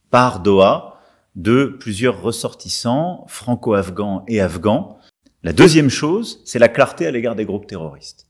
par 0.10 0.42
Doha 0.42 1.02
de 1.36 1.78
plusieurs 1.80 2.22
ressortissants 2.22 3.26
franco-afghans 3.28 4.24
et 4.28 4.40
afghans. 4.42 4.98
La 5.44 5.54
deuxième 5.54 5.90
chose, 5.90 6.42
c'est 6.46 6.60
la 6.60 6.70
clarté 6.70 7.06
à 7.06 7.12
l'égard 7.12 7.36
des 7.36 7.46
groupes 7.46 7.68
terroristes 7.68 8.28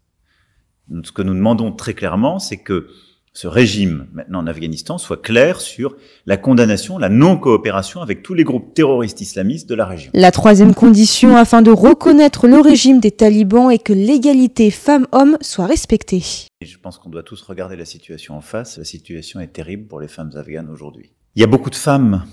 ce 1.03 1.11
que 1.11 1.21
nous 1.21 1.33
demandons 1.33 1.71
très 1.71 1.93
clairement, 1.93 2.39
c'est 2.39 2.57
que 2.57 2.87
ce 3.33 3.47
régime, 3.47 4.07
maintenant 4.11 4.39
en 4.39 4.47
Afghanistan, 4.47 4.97
soit 4.97 5.21
clair 5.21 5.61
sur 5.61 5.95
la 6.25 6.35
condamnation, 6.35 6.97
la 6.97 7.07
non-coopération 7.07 8.01
avec 8.01 8.23
tous 8.23 8.33
les 8.33 8.43
groupes 8.43 8.73
terroristes 8.73 9.21
islamistes 9.21 9.69
de 9.69 9.75
la 9.75 9.85
région. 9.85 10.11
La 10.13 10.31
troisième 10.31 10.73
condition 10.73 11.37
afin 11.37 11.61
de 11.61 11.71
reconnaître 11.71 12.47
le 12.47 12.59
régime 12.59 12.99
des 12.99 13.11
talibans 13.11 13.71
est 13.71 13.81
que 13.81 13.93
l'égalité 13.93 14.69
femmes-hommes 14.69 15.37
soit 15.39 15.65
respectée. 15.65 16.23
Et 16.59 16.65
je 16.65 16.77
pense 16.77 16.97
qu'on 16.97 17.09
doit 17.09 17.23
tous 17.23 17.41
regarder 17.41 17.77
la 17.77 17.85
situation 17.85 18.35
en 18.35 18.41
face. 18.41 18.77
La 18.77 18.83
situation 18.83 19.39
est 19.39 19.53
terrible 19.53 19.87
pour 19.87 20.01
les 20.01 20.09
femmes 20.09 20.31
afghanes 20.35 20.69
aujourd'hui. 20.69 21.11
Il 21.35 21.39
y 21.39 21.45
a 21.45 21.47
beaucoup 21.47 21.69
de 21.69 21.75
femmes, 21.75 22.25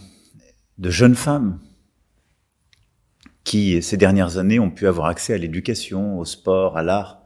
de 0.79 0.91
jeunes 0.91 1.15
femmes, 1.15 1.61
qui 3.45 3.81
ces 3.83 3.97
dernières 3.97 4.37
années 4.37 4.59
ont 4.59 4.71
pu 4.71 4.89
avoir 4.89 5.07
accès 5.07 5.33
à 5.33 5.39
l'éducation, 5.39 6.19
au 6.19 6.25
sport, 6.25 6.77
à 6.77 6.83
l'art, 6.83 7.23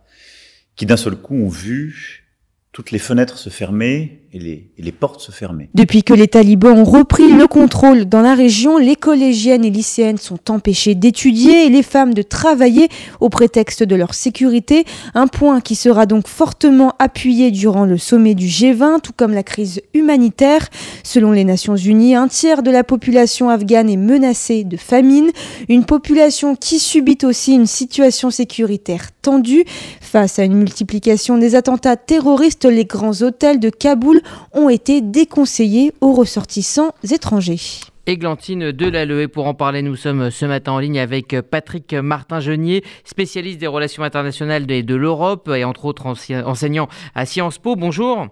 qui 0.76 0.86
d'un 0.86 0.96
seul 0.96 1.16
coup 1.16 1.34
ont 1.34 1.48
vu 1.48 2.24
toutes 2.72 2.90
les 2.90 2.98
fenêtres 2.98 3.38
se 3.38 3.50
fermer 3.50 4.21
et 4.34 4.38
les, 4.38 4.70
et 4.78 4.82
les, 4.82 4.92
portes 4.92 5.20
se 5.20 5.30
fermer. 5.30 5.68
Depuis 5.74 6.02
que 6.02 6.14
les 6.14 6.26
talibans 6.26 6.78
ont 6.78 6.84
repris 6.84 7.32
le 7.32 7.46
contrôle 7.46 8.06
dans 8.06 8.22
la 8.22 8.34
région, 8.34 8.78
les 8.78 8.96
collégiennes 8.96 9.64
et 9.64 9.70
lycéennes 9.70 10.16
sont 10.16 10.50
empêchées 10.50 10.94
d'étudier 10.94 11.66
et 11.66 11.68
les 11.68 11.82
femmes 11.82 12.14
de 12.14 12.22
travailler 12.22 12.88
au 13.20 13.28
prétexte 13.28 13.82
de 13.82 13.94
leur 13.94 14.14
sécurité, 14.14 14.84
un 15.14 15.26
point 15.26 15.60
qui 15.60 15.74
sera 15.74 16.06
donc 16.06 16.28
fortement 16.28 16.94
appuyé 16.98 17.50
durant 17.50 17.84
le 17.84 17.98
sommet 17.98 18.34
du 18.34 18.46
G20, 18.46 19.02
tout 19.02 19.12
comme 19.14 19.34
la 19.34 19.42
crise 19.42 19.82
humanitaire. 19.92 20.68
Selon 21.04 21.32
les 21.32 21.44
Nations 21.44 21.76
Unies, 21.76 22.14
un 22.14 22.28
tiers 22.28 22.62
de 22.62 22.70
la 22.70 22.84
population 22.84 23.50
afghane 23.50 23.90
est 23.90 23.96
menacée 23.96 24.64
de 24.64 24.78
famine, 24.78 25.30
une 25.68 25.84
population 25.84 26.56
qui 26.56 26.78
subit 26.78 27.18
aussi 27.24 27.52
une 27.52 27.66
situation 27.66 28.30
sécuritaire 28.30 29.10
tendue. 29.20 29.64
Face 30.00 30.38
à 30.38 30.44
une 30.44 30.54
multiplication 30.54 31.36
des 31.36 31.54
attentats 31.54 31.96
terroristes, 31.96 32.64
les 32.64 32.86
grands 32.86 33.22
hôtels 33.22 33.60
de 33.60 33.68
Kaboul 33.68 34.21
ont 34.52 34.68
été 34.68 35.00
déconseillés 35.00 35.92
aux 36.00 36.12
ressortissants 36.12 36.92
étrangers. 37.10 37.60
Églantine 38.06 38.72
Delalleux. 38.72 39.22
Et 39.22 39.28
pour 39.28 39.46
en 39.46 39.54
parler, 39.54 39.82
nous 39.82 39.96
sommes 39.96 40.30
ce 40.30 40.44
matin 40.44 40.72
en 40.72 40.78
ligne 40.80 40.98
avec 40.98 41.36
Patrick 41.40 41.94
Martin-Genier, 41.94 42.82
spécialiste 43.04 43.60
des 43.60 43.68
relations 43.68 44.02
internationales 44.02 44.68
et 44.70 44.82
de 44.82 44.94
l'Europe 44.94 45.48
et 45.54 45.64
entre 45.64 45.84
autres 45.84 46.06
enseignant 46.06 46.88
à 47.14 47.26
Sciences 47.26 47.58
Po. 47.58 47.76
Bonjour. 47.76 48.28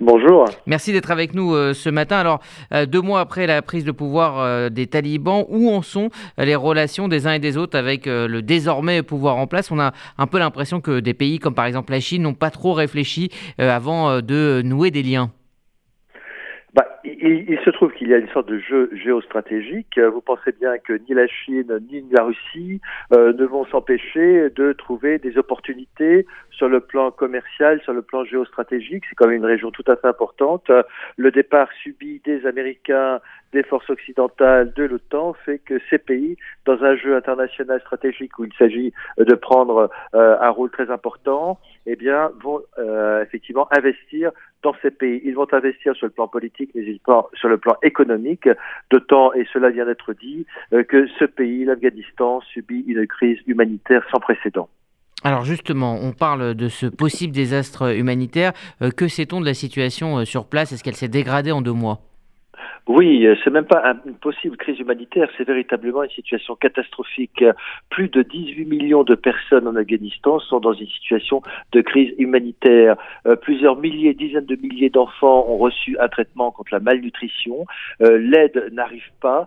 Bonjour. 0.00 0.44
Merci 0.66 0.92
d'être 0.92 1.10
avec 1.10 1.34
nous 1.34 1.54
euh, 1.54 1.74
ce 1.74 1.88
matin. 1.88 2.18
Alors, 2.18 2.40
euh, 2.72 2.86
deux 2.86 3.00
mois 3.00 3.18
après 3.18 3.48
la 3.48 3.62
prise 3.62 3.84
de 3.84 3.90
pouvoir 3.90 4.38
euh, 4.38 4.68
des 4.68 4.86
talibans, 4.86 5.44
où 5.48 5.72
en 5.72 5.82
sont 5.82 6.10
les 6.36 6.54
relations 6.54 7.08
des 7.08 7.26
uns 7.26 7.32
et 7.32 7.38
des 7.40 7.56
autres 7.56 7.76
avec 7.76 8.06
le 8.06 8.40
désormais 8.40 9.02
pouvoir 9.02 9.36
en 9.38 9.48
place? 9.48 9.72
On 9.72 9.80
a 9.80 9.92
un 10.16 10.26
peu 10.26 10.38
l'impression 10.38 10.80
que 10.80 11.00
des 11.00 11.14
pays 11.14 11.40
comme 11.40 11.54
par 11.54 11.66
exemple 11.66 11.92
la 11.92 12.00
Chine 12.00 12.22
n'ont 12.22 12.34
pas 12.34 12.50
trop 12.50 12.74
réfléchi 12.74 13.30
avant 13.58 14.20
de 14.20 14.62
nouer 14.64 14.90
des 14.90 15.02
liens. 15.02 15.32
Bah, 16.78 16.86
il, 17.02 17.58
se 17.64 17.70
trouve 17.70 17.92
qu'il 17.92 18.06
y 18.06 18.14
a 18.14 18.18
une 18.18 18.28
sorte 18.28 18.46
de 18.46 18.60
jeu 18.60 18.88
géostratégique. 18.92 19.98
Vous 19.98 20.20
pensez 20.20 20.52
bien 20.52 20.78
que 20.78 20.92
ni 20.92 21.12
la 21.12 21.26
Chine 21.26 21.76
ni 21.90 22.04
la 22.12 22.22
Russie 22.22 22.80
ne 23.10 23.44
vont 23.44 23.64
s'empêcher 23.66 24.48
de 24.50 24.72
trouver 24.74 25.18
des 25.18 25.38
opportunités 25.38 26.24
sur 26.52 26.68
le 26.68 26.78
plan 26.78 27.10
commercial, 27.10 27.80
sur 27.82 27.92
le 27.92 28.02
plan 28.02 28.24
géostratégique. 28.24 29.02
C'est 29.08 29.16
quand 29.16 29.26
même 29.26 29.38
une 29.38 29.44
région 29.44 29.72
tout 29.72 29.82
à 29.88 29.96
fait 29.96 30.06
importante. 30.06 30.70
Le 31.16 31.32
départ 31.32 31.68
subi 31.82 32.20
des 32.24 32.46
Américains, 32.46 33.18
des 33.52 33.62
forces 33.62 33.88
occidentales, 33.90 34.72
de 34.74 34.84
l'OTAN 34.84 35.32
fait 35.32 35.58
que 35.58 35.80
ces 35.90 35.98
pays, 35.98 36.36
dans 36.64 36.84
un 36.84 36.96
jeu 36.96 37.16
international 37.16 37.80
stratégique 37.80 38.38
où 38.38 38.44
il 38.44 38.52
s'agit 38.54 38.92
de 39.16 39.34
prendre 39.34 39.90
euh, 40.14 40.36
un 40.40 40.50
rôle 40.50 40.70
très 40.70 40.90
important, 40.90 41.58
eh 41.86 41.96
bien, 41.96 42.30
vont 42.42 42.60
euh, 42.78 43.22
effectivement 43.22 43.68
investir 43.72 44.30
dans 44.62 44.74
ces 44.82 44.90
pays. 44.90 45.20
Ils 45.24 45.34
vont 45.34 45.46
investir 45.52 45.94
sur 45.94 46.06
le 46.06 46.12
plan 46.12 46.28
politique, 46.28 46.70
mais 46.74 46.84
sur 47.34 47.48
le 47.48 47.58
plan 47.58 47.76
économique, 47.82 48.48
d'autant, 48.90 49.32
et 49.34 49.46
cela 49.52 49.70
vient 49.70 49.86
d'être 49.86 50.12
dit, 50.14 50.46
euh, 50.72 50.82
que 50.82 51.06
ce 51.18 51.24
pays, 51.24 51.64
l'Afghanistan, 51.64 52.40
subit 52.52 52.84
une 52.86 53.06
crise 53.06 53.38
humanitaire 53.46 54.04
sans 54.10 54.20
précédent. 54.20 54.68
Alors 55.24 55.44
justement, 55.44 55.98
on 56.00 56.12
parle 56.12 56.54
de 56.54 56.68
ce 56.68 56.86
possible 56.86 57.34
désastre 57.34 57.96
humanitaire. 57.96 58.52
que 58.96 59.08
sait-on 59.08 59.40
de 59.40 59.46
la 59.46 59.54
situation 59.54 60.24
sur 60.24 60.46
place? 60.46 60.70
Est-ce 60.70 60.84
qu'elle 60.84 60.94
s'est 60.94 61.08
dégradée 61.08 61.50
en 61.50 61.60
deux 61.60 61.72
mois? 61.72 62.07
Oui, 62.88 63.26
euh, 63.26 63.36
c'est 63.44 63.50
même 63.50 63.66
pas 63.66 63.96
une 64.06 64.14
possible 64.14 64.56
crise 64.56 64.78
humanitaire, 64.78 65.28
c'est 65.36 65.46
véritablement 65.46 66.02
une 66.02 66.10
situation 66.10 66.56
catastrophique. 66.56 67.44
Plus 67.90 68.08
de 68.08 68.22
18 68.22 68.64
millions 68.64 69.04
de 69.04 69.14
personnes 69.14 69.68
en 69.68 69.76
Afghanistan 69.76 70.38
sont 70.38 70.58
dans 70.58 70.72
une 70.72 70.86
situation 70.86 71.42
de 71.72 71.82
crise 71.82 72.14
humanitaire. 72.16 72.96
Euh, 73.26 73.36
plusieurs 73.36 73.76
milliers, 73.76 74.14
dizaines 74.14 74.46
de 74.46 74.56
milliers 74.56 74.88
d'enfants 74.88 75.44
ont 75.48 75.58
reçu 75.58 75.98
un 76.00 76.08
traitement 76.08 76.50
contre 76.50 76.72
la 76.72 76.80
malnutrition. 76.80 77.66
Euh, 78.00 78.16
l'aide 78.16 78.70
n'arrive 78.72 79.10
pas 79.20 79.46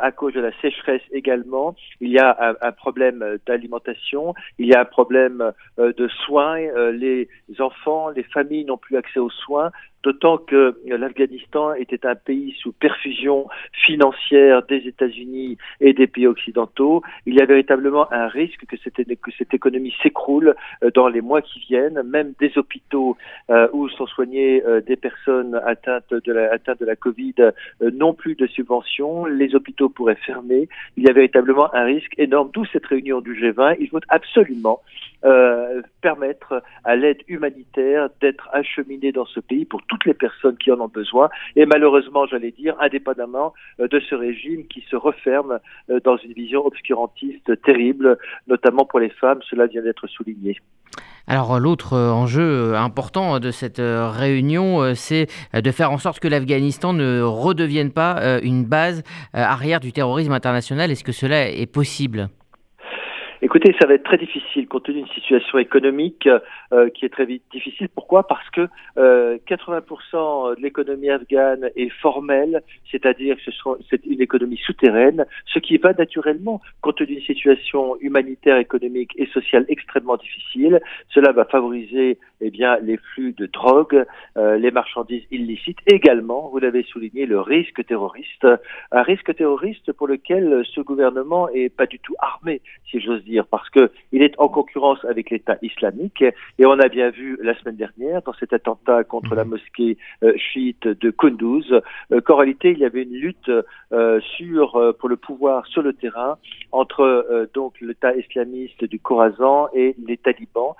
à 0.00 0.12
cause 0.12 0.32
de 0.32 0.40
la 0.40 0.50
sécheresse 0.62 1.02
également. 1.12 1.76
Il 2.00 2.08
y 2.08 2.18
a 2.18 2.56
un, 2.62 2.72
problème 2.72 3.38
d'alimentation, 3.46 4.34
il 4.58 4.66
y 4.66 4.72
a 4.72 4.80
un 4.80 4.86
problème 4.86 5.52
de 5.76 6.08
soins. 6.24 6.58
les 6.92 7.28
enfants, 7.58 8.08
les 8.08 8.22
familles 8.22 8.64
n'ont 8.64 8.78
plus 8.78 8.96
accès 8.96 9.20
aux 9.20 9.28
soins 9.28 9.70
d'autant 10.02 10.38
que 10.38 10.76
l'Afghanistan 10.86 11.74
était 11.74 12.06
un 12.06 12.14
pays 12.14 12.54
sous 12.60 12.72
perfusion 12.72 13.46
financière 13.72 14.62
des 14.66 14.86
États-Unis 14.86 15.58
et 15.80 15.92
des 15.92 16.06
pays 16.06 16.26
occidentaux. 16.26 17.02
Il 17.26 17.34
y 17.34 17.40
a 17.40 17.46
véritablement 17.46 18.10
un 18.12 18.28
risque 18.28 18.64
que 18.66 18.76
cette, 18.76 19.54
économie 19.54 19.94
s'écroule 20.02 20.54
euh, 20.82 20.90
dans 20.94 21.08
les 21.08 21.20
mois 21.20 21.42
qui 21.42 21.58
viennent. 21.60 22.02
Même 22.02 22.32
des 22.38 22.52
hôpitaux 22.56 23.16
euh, 23.50 23.68
où 23.72 23.88
sont 23.88 24.06
soignées 24.06 24.62
euh, 24.64 24.80
des 24.80 24.96
personnes 24.96 25.54
atteintes 25.66 26.12
de 26.12 26.32
la, 26.32 26.52
atteintes 26.52 26.80
de 26.80 26.86
la 26.86 26.96
Covid 26.96 27.34
n'ont 27.80 28.14
plus 28.14 28.34
de 28.34 28.46
subventions. 28.46 29.24
Les 29.26 29.54
hôpitaux 29.54 29.88
pourraient 29.88 30.16
fermer. 30.26 30.68
Il 30.96 31.04
y 31.04 31.08
a 31.08 31.12
véritablement 31.12 31.74
un 31.74 31.84
risque 31.84 32.14
énorme. 32.18 32.50
D'où 32.52 32.64
cette 32.66 32.86
réunion 32.86 33.20
du 33.20 33.34
G20. 33.34 33.76
Il 33.80 33.88
faut 33.88 34.00
absolument 34.08 34.80
permettre 36.00 36.62
à 36.84 36.96
l'aide 36.96 37.18
humanitaire 37.28 38.08
d'être 38.20 38.48
acheminée 38.52 39.12
dans 39.12 39.26
ce 39.26 39.40
pays 39.40 39.64
pour 39.64 39.82
toutes 39.88 40.04
les 40.04 40.14
personnes 40.14 40.56
qui 40.56 40.70
en 40.70 40.80
ont 40.80 40.88
besoin. 40.88 41.28
Et 41.56 41.66
malheureusement, 41.66 42.26
j'allais 42.26 42.52
dire, 42.52 42.76
indépendamment 42.80 43.52
euh, 43.80 43.88
de 43.88 44.00
ce 44.00 44.14
régime 44.14 44.66
qui 44.66 44.84
se 44.90 44.96
referme 44.96 45.58
euh, 45.90 46.00
dans 46.04 46.16
une 46.16 46.32
vision 46.32 46.64
obscurantiste 46.64 47.60
terrible, 47.62 48.18
notamment 48.46 48.84
pour 48.84 49.00
les 49.00 49.10
femmes, 49.10 49.40
cela 49.48 49.66
vient 49.66 49.82
d'être 49.82 50.06
souligné. 50.06 50.58
Alors 51.26 51.60
l'autre 51.60 51.92
euh, 51.92 52.10
enjeu 52.10 52.74
important 52.74 53.38
de 53.38 53.50
cette 53.50 53.80
réunion, 53.80 54.94
c'est 54.94 55.26
de 55.52 55.70
faire 55.70 55.92
en 55.92 55.98
sorte 55.98 56.20
que 56.20 56.28
l'Afghanistan 56.28 56.92
ne 56.92 57.20
redevienne 57.20 57.92
pas 57.92 58.40
une 58.42 58.64
base 58.64 59.02
arrière 59.32 59.80
du 59.80 59.92
terrorisme 59.92 60.32
international. 60.32 60.90
Est-ce 60.90 61.04
que 61.04 61.12
cela 61.12 61.50
est 61.50 61.66
possible? 61.66 62.28
Écoutez, 63.40 63.72
ça 63.80 63.86
va 63.86 63.94
être 63.94 64.02
très 64.02 64.18
difficile 64.18 64.66
compte 64.66 64.84
tenu 64.84 64.98
d'une 64.98 65.14
situation 65.14 65.58
économique 65.58 66.28
euh, 66.72 66.90
qui 66.90 67.04
est 67.04 67.08
très 67.08 67.26
difficile. 67.26 67.88
Pourquoi? 67.94 68.26
Parce 68.26 68.48
que 68.50 68.66
euh, 68.96 69.38
80% 69.48 70.56
de 70.56 70.60
l'économie 70.60 71.08
afghane 71.08 71.70
est 71.76 71.88
formelle, 71.88 72.62
c'est-à-dire 72.90 73.36
que 73.36 73.52
c'est 73.88 74.04
une 74.06 74.20
économie 74.20 74.56
souterraine, 74.56 75.24
ce 75.46 75.60
qui 75.60 75.76
va 75.76 75.92
naturellement, 75.92 76.60
compte 76.80 76.96
tenu 76.96 77.14
d'une 77.14 77.24
situation 77.24 77.96
humanitaire, 78.00 78.56
économique 78.56 79.12
et 79.16 79.26
sociale 79.26 79.64
extrêmement 79.68 80.16
difficile, 80.16 80.80
cela 81.10 81.30
va 81.30 81.44
favoriser 81.44 82.18
eh 82.40 82.50
bien, 82.50 82.78
les 82.82 82.96
flux 82.96 83.32
de 83.32 83.46
drogue, 83.46 84.04
euh, 84.36 84.58
les 84.58 84.72
marchandises 84.72 85.24
illicites, 85.30 85.78
également, 85.86 86.48
vous 86.48 86.58
l'avez 86.58 86.82
souligné, 86.82 87.24
le 87.26 87.40
risque 87.40 87.84
terroriste, 87.86 88.46
un 88.90 89.02
risque 89.02 89.34
terroriste 89.36 89.92
pour 89.92 90.08
lequel 90.08 90.64
ce 90.74 90.80
gouvernement 90.80 91.48
est 91.50 91.68
pas 91.68 91.86
du 91.86 91.98
tout 92.00 92.14
armé, 92.18 92.60
si 92.90 93.00
j'ose 93.00 93.22
dire, 93.24 93.27
parce 93.50 93.68
que 93.70 93.90
il 94.12 94.22
est 94.22 94.34
en 94.38 94.48
concurrence 94.48 95.04
avec 95.04 95.30
l'État 95.30 95.56
islamique, 95.62 96.22
et 96.22 96.66
on 96.66 96.78
a 96.78 96.88
bien 96.88 97.10
vu 97.10 97.38
la 97.42 97.58
semaine 97.58 97.76
dernière, 97.76 98.22
dans 98.22 98.32
cet 98.34 98.52
attentat 98.52 99.04
contre 99.04 99.34
la 99.34 99.44
mosquée 99.44 99.96
euh, 100.22 100.32
chiite 100.36 100.86
de 100.86 101.10
Kunduz, 101.10 101.72
euh, 102.12 102.20
qu'en 102.20 102.36
réalité, 102.36 102.72
il 102.72 102.78
y 102.78 102.84
avait 102.84 103.02
une 103.02 103.14
lutte 103.14 103.50
euh, 103.92 104.20
sur, 104.36 104.94
pour 104.98 105.08
le 105.08 105.16
pouvoir 105.16 105.66
sur 105.66 105.82
le 105.82 105.92
terrain 105.92 106.36
entre 106.72 107.48
donc 107.54 107.80
l'État 107.80 108.14
islamiste 108.14 108.84
du 108.84 108.98
Khorasan 108.98 109.68
et 109.74 109.94
les 110.06 110.16
talibans, 110.16 110.74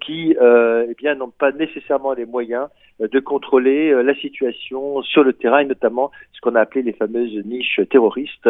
qui 0.00 0.34
eh 0.38 0.94
bien 0.96 1.14
n'ont 1.14 1.30
pas 1.30 1.52
nécessairement 1.52 2.12
les 2.12 2.26
moyens 2.26 2.68
de 2.98 3.20
contrôler 3.20 4.02
la 4.02 4.14
situation 4.16 5.02
sur 5.02 5.22
le 5.22 5.32
terrain, 5.32 5.60
et 5.60 5.64
notamment 5.64 6.10
ce 6.38 6.40
qu'on 6.40 6.54
a 6.54 6.60
appelé 6.60 6.82
les 6.82 6.92
fameuses 6.92 7.34
niches 7.44 7.80
terroristes, 7.90 8.48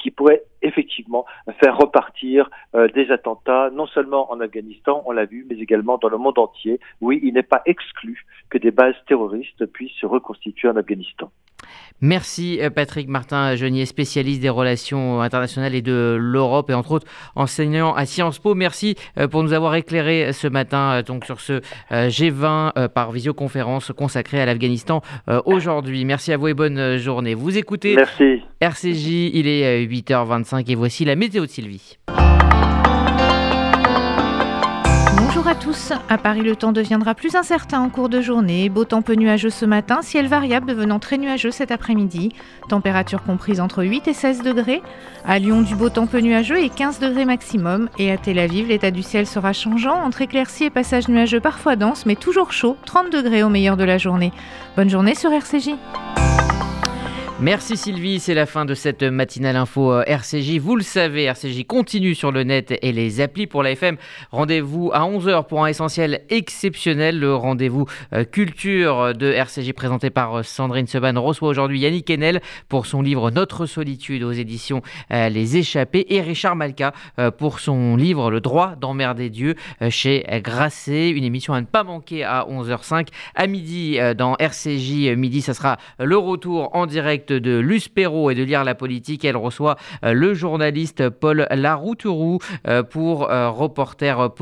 qui 0.00 0.10
pourraient 0.10 0.42
effectivement 0.60 1.24
faire 1.60 1.76
repartir 1.76 2.50
des 2.74 3.12
attentats, 3.12 3.70
non 3.72 3.86
seulement 3.86 4.32
en 4.32 4.40
Afghanistan, 4.40 5.04
on 5.06 5.12
l'a 5.12 5.24
vu, 5.24 5.46
mais 5.48 5.56
également 5.58 5.98
dans 5.98 6.08
le 6.08 6.18
monde 6.18 6.36
entier. 6.38 6.80
Oui, 7.00 7.20
il 7.22 7.34
n'est 7.34 7.44
pas 7.44 7.62
exclu 7.64 8.24
que 8.50 8.58
des 8.58 8.72
bases 8.72 8.96
terroristes 9.06 9.66
puissent 9.66 10.00
se 10.00 10.06
reconstituer 10.06 10.68
en 10.68 10.74
Afghanistan. 10.74 11.30
Merci 12.00 12.58
euh, 12.60 12.70
Patrick 12.70 13.08
Martin 13.08 13.56
Genier, 13.56 13.84
spécialiste 13.86 14.40
des 14.40 14.48
relations 14.48 15.20
internationales 15.20 15.74
et 15.74 15.82
de 15.82 16.16
l'Europe 16.18 16.70
et 16.70 16.74
entre 16.74 16.92
autres 16.92 17.06
enseignant 17.34 17.94
à 17.94 18.06
Sciences 18.06 18.38
Po. 18.38 18.54
Merci 18.54 18.94
euh, 19.18 19.26
pour 19.26 19.42
nous 19.42 19.52
avoir 19.52 19.74
éclairé 19.74 20.32
ce 20.32 20.46
matin 20.46 20.92
euh, 20.92 21.02
donc 21.02 21.24
sur 21.24 21.40
ce 21.40 21.60
G20 21.90 22.88
par 22.88 23.10
visioconférence 23.10 23.92
consacrée 23.96 24.40
à 24.40 24.46
l'Afghanistan 24.46 25.02
aujourd'hui. 25.44 26.04
Merci 26.04 26.32
à 26.32 26.36
vous 26.36 26.48
et 26.48 26.54
bonne 26.54 26.96
journée. 26.98 27.34
Vous 27.34 27.56
écoutez 27.56 27.96
Merci. 27.96 28.42
RCJ, 28.60 29.30
il 29.34 29.48
est 29.48 29.86
8h25 29.86 30.70
et 30.70 30.74
voici 30.74 31.04
la 31.04 31.16
météo 31.16 31.46
de 31.46 31.50
Sylvie. 31.50 31.98
Bonjour 35.38 35.52
à 35.52 35.54
tous. 35.54 35.92
À 36.08 36.18
Paris, 36.18 36.40
le 36.40 36.56
temps 36.56 36.72
deviendra 36.72 37.14
plus 37.14 37.36
incertain 37.36 37.78
en 37.78 37.90
cours 37.90 38.08
de 38.08 38.20
journée. 38.20 38.68
Beau 38.68 38.84
temps 38.84 39.02
peu 39.02 39.14
nuageux 39.14 39.50
ce 39.50 39.64
matin, 39.64 40.02
ciel 40.02 40.26
variable 40.26 40.66
devenant 40.66 40.98
très 40.98 41.16
nuageux 41.16 41.52
cet 41.52 41.70
après-midi. 41.70 42.32
Température 42.68 43.22
comprise 43.22 43.60
entre 43.60 43.84
8 43.84 44.08
et 44.08 44.14
16 44.14 44.42
degrés. 44.42 44.82
À 45.24 45.38
Lyon, 45.38 45.60
du 45.60 45.76
beau 45.76 45.90
temps 45.90 46.08
peu 46.08 46.18
nuageux 46.18 46.58
et 46.58 46.68
15 46.68 46.98
degrés 46.98 47.24
maximum. 47.24 47.88
Et 48.00 48.10
à 48.10 48.16
Tel 48.16 48.40
Aviv, 48.40 48.66
l'état 48.66 48.90
du 48.90 49.04
ciel 49.04 49.28
sera 49.28 49.52
changeant 49.52 50.02
entre 50.02 50.22
éclaircies 50.22 50.64
et 50.64 50.70
passages 50.70 51.06
nuageux 51.06 51.38
parfois 51.38 51.76
denses, 51.76 52.04
mais 52.04 52.16
toujours 52.16 52.50
chaud, 52.50 52.76
30 52.84 53.12
degrés 53.12 53.44
au 53.44 53.48
meilleur 53.48 53.76
de 53.76 53.84
la 53.84 53.96
journée. 53.96 54.32
Bonne 54.76 54.90
journée 54.90 55.14
sur 55.14 55.30
RCJ. 55.30 55.70
Merci 57.40 57.76
Sylvie, 57.76 58.18
c'est 58.18 58.34
la 58.34 58.46
fin 58.46 58.64
de 58.64 58.74
cette 58.74 59.04
matinale 59.04 59.54
info 59.54 59.92
euh, 59.92 60.02
RCJ. 60.08 60.58
Vous 60.58 60.74
le 60.74 60.82
savez, 60.82 61.22
RCJ 61.22 61.64
continue 61.68 62.16
sur 62.16 62.32
le 62.32 62.42
net 62.42 62.76
et 62.82 62.90
les 62.90 63.20
applis 63.20 63.46
pour 63.46 63.62
la 63.62 63.70
FM. 63.70 63.96
Rendez-vous 64.32 64.90
à 64.92 65.02
11h 65.02 65.46
pour 65.46 65.64
un 65.64 65.68
essentiel 65.68 66.22
exceptionnel. 66.30 67.20
Le 67.20 67.32
rendez-vous 67.36 67.86
euh, 68.12 68.24
culture 68.24 69.14
de 69.14 69.30
RCJ 69.30 69.72
présenté 69.72 70.10
par 70.10 70.38
euh, 70.38 70.42
Sandrine 70.42 70.88
Seban 70.88 71.22
reçoit 71.22 71.48
aujourd'hui 71.48 71.78
Yannick 71.78 72.10
Enel 72.10 72.40
pour 72.68 72.86
son 72.86 73.02
livre 73.02 73.30
Notre 73.30 73.66
solitude 73.66 74.24
aux 74.24 74.32
éditions 74.32 74.82
Les 75.10 75.56
Échappés 75.56 76.06
et 76.08 76.20
Richard 76.20 76.56
Malka 76.56 76.92
pour 77.38 77.60
son 77.60 77.94
livre 77.94 78.30
Le 78.32 78.40
droit 78.40 78.74
d'emmerder 78.74 79.30
Dieu 79.30 79.54
chez 79.90 80.24
Grasset. 80.42 81.10
Une 81.10 81.24
émission 81.24 81.54
à 81.54 81.60
ne 81.60 81.66
pas 81.66 81.84
manquer 81.84 82.24
à 82.24 82.46
11h05. 82.48 83.08
À 83.34 83.46
midi 83.46 83.98
dans 84.16 84.34
RCJ 84.36 85.14
Midi, 85.16 85.40
ça 85.40 85.54
sera 85.54 85.78
le 85.98 86.16
retour 86.16 86.74
en 86.74 86.86
direct 86.86 87.27
de 87.32 87.88
Perrault 87.88 88.30
et 88.30 88.34
de 88.34 88.42
Lire 88.42 88.64
la 88.64 88.74
politique. 88.74 89.24
Elle 89.24 89.36
reçoit 89.36 89.76
euh, 90.04 90.12
le 90.12 90.34
journaliste 90.34 91.08
Paul 91.10 91.46
Laroutourou 91.50 92.38
euh, 92.66 92.82
pour 92.82 93.30
euh, 93.30 93.50
reporter 93.50 94.32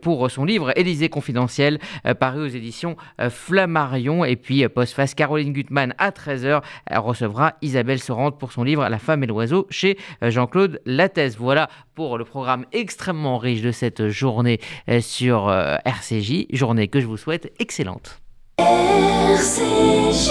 pour 0.00 0.30
son 0.30 0.44
livre 0.44 0.72
Élysée 0.76 1.08
confidentiel 1.08 1.78
paru 2.18 2.44
aux 2.44 2.48
éditions 2.48 2.96
Flammarion. 3.30 4.24
Et 4.24 4.36
puis 4.36 4.66
post-face 4.68 5.14
Caroline 5.14 5.52
Gutmann 5.52 5.94
à 5.98 6.10
13h. 6.10 6.62
Elle 6.86 6.98
recevra 6.98 7.54
Isabelle 7.62 7.98
Sorante 7.98 8.38
pour 8.38 8.52
son 8.52 8.64
livre 8.64 8.86
La 8.88 8.98
femme 8.98 9.24
et 9.24 9.26
l'oiseau 9.26 9.66
chez 9.70 9.98
Jean-Claude 10.22 10.80
Lattès. 10.86 11.36
Voilà 11.36 11.68
pour 11.94 12.18
le 12.18 12.24
programme 12.24 12.64
extrêmement 12.72 13.38
riche 13.38 13.62
de 13.62 13.72
cette 13.72 14.08
journée 14.08 14.60
sur 15.00 15.50
RCJ. 15.50 16.46
Journée 16.52 16.88
que 16.88 17.00
je 17.00 17.06
vous 17.06 17.16
souhaite 17.16 17.52
excellente. 17.58 18.20
RCJ. 18.58 20.30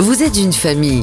Vous 0.00 0.22
êtes 0.22 0.38
une 0.38 0.52
famille 0.52 1.02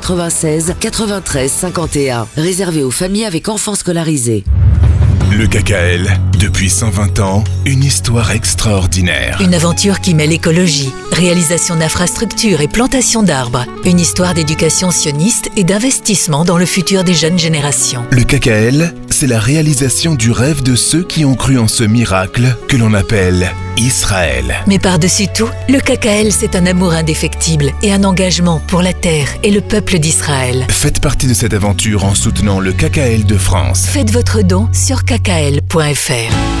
93 0.01 1.51
51. 1.51 2.27
Réservé 2.35 2.83
aux 2.83 2.91
familles 2.91 3.25
avec 3.25 3.47
enfants 3.49 3.75
scolarisés. 3.75 4.43
Le 5.31 5.47
KKL, 5.47 6.19
depuis 6.39 6.69
120 6.69 7.19
ans, 7.19 7.43
une 7.65 7.85
histoire 7.85 8.31
extraordinaire. 8.31 9.39
Une 9.41 9.53
aventure 9.53 10.01
qui 10.01 10.13
mêle 10.13 10.33
écologie, 10.33 10.91
réalisation 11.13 11.77
d'infrastructures 11.77 12.59
et 12.59 12.67
plantation 12.67 13.23
d'arbres. 13.23 13.65
Une 13.85 13.99
histoire 13.99 14.33
d'éducation 14.33 14.91
sioniste 14.91 15.49
et 15.55 15.63
d'investissement 15.63 16.43
dans 16.43 16.57
le 16.57 16.65
futur 16.65 17.05
des 17.05 17.13
jeunes 17.13 17.39
générations. 17.39 18.03
Le 18.11 18.23
KKL, 18.23 18.93
c'est 19.21 19.27
la 19.27 19.39
réalisation 19.39 20.15
du 20.15 20.31
rêve 20.31 20.63
de 20.63 20.75
ceux 20.75 21.03
qui 21.03 21.25
ont 21.25 21.35
cru 21.35 21.59
en 21.59 21.67
ce 21.67 21.83
miracle 21.83 22.55
que 22.67 22.75
l'on 22.75 22.95
appelle 22.95 23.51
Israël. 23.77 24.55
Mais 24.65 24.79
par-dessus 24.79 25.27
tout, 25.27 25.47
le 25.69 25.77
KKL, 25.77 26.31
c'est 26.31 26.55
un 26.55 26.65
amour 26.65 26.93
indéfectible 26.93 27.71
et 27.83 27.93
un 27.93 28.03
engagement 28.03 28.59
pour 28.65 28.81
la 28.81 28.93
terre 28.93 29.27
et 29.43 29.51
le 29.51 29.61
peuple 29.61 29.99
d'Israël. 29.99 30.65
Faites 30.69 31.01
partie 31.01 31.27
de 31.27 31.35
cette 31.35 31.53
aventure 31.53 32.03
en 32.03 32.15
soutenant 32.15 32.59
le 32.59 32.73
KKL 32.73 33.25
de 33.25 33.37
France. 33.37 33.85
Faites 33.85 34.09
votre 34.09 34.41
don 34.41 34.67
sur 34.73 35.05
kkl.fr. 35.05 36.60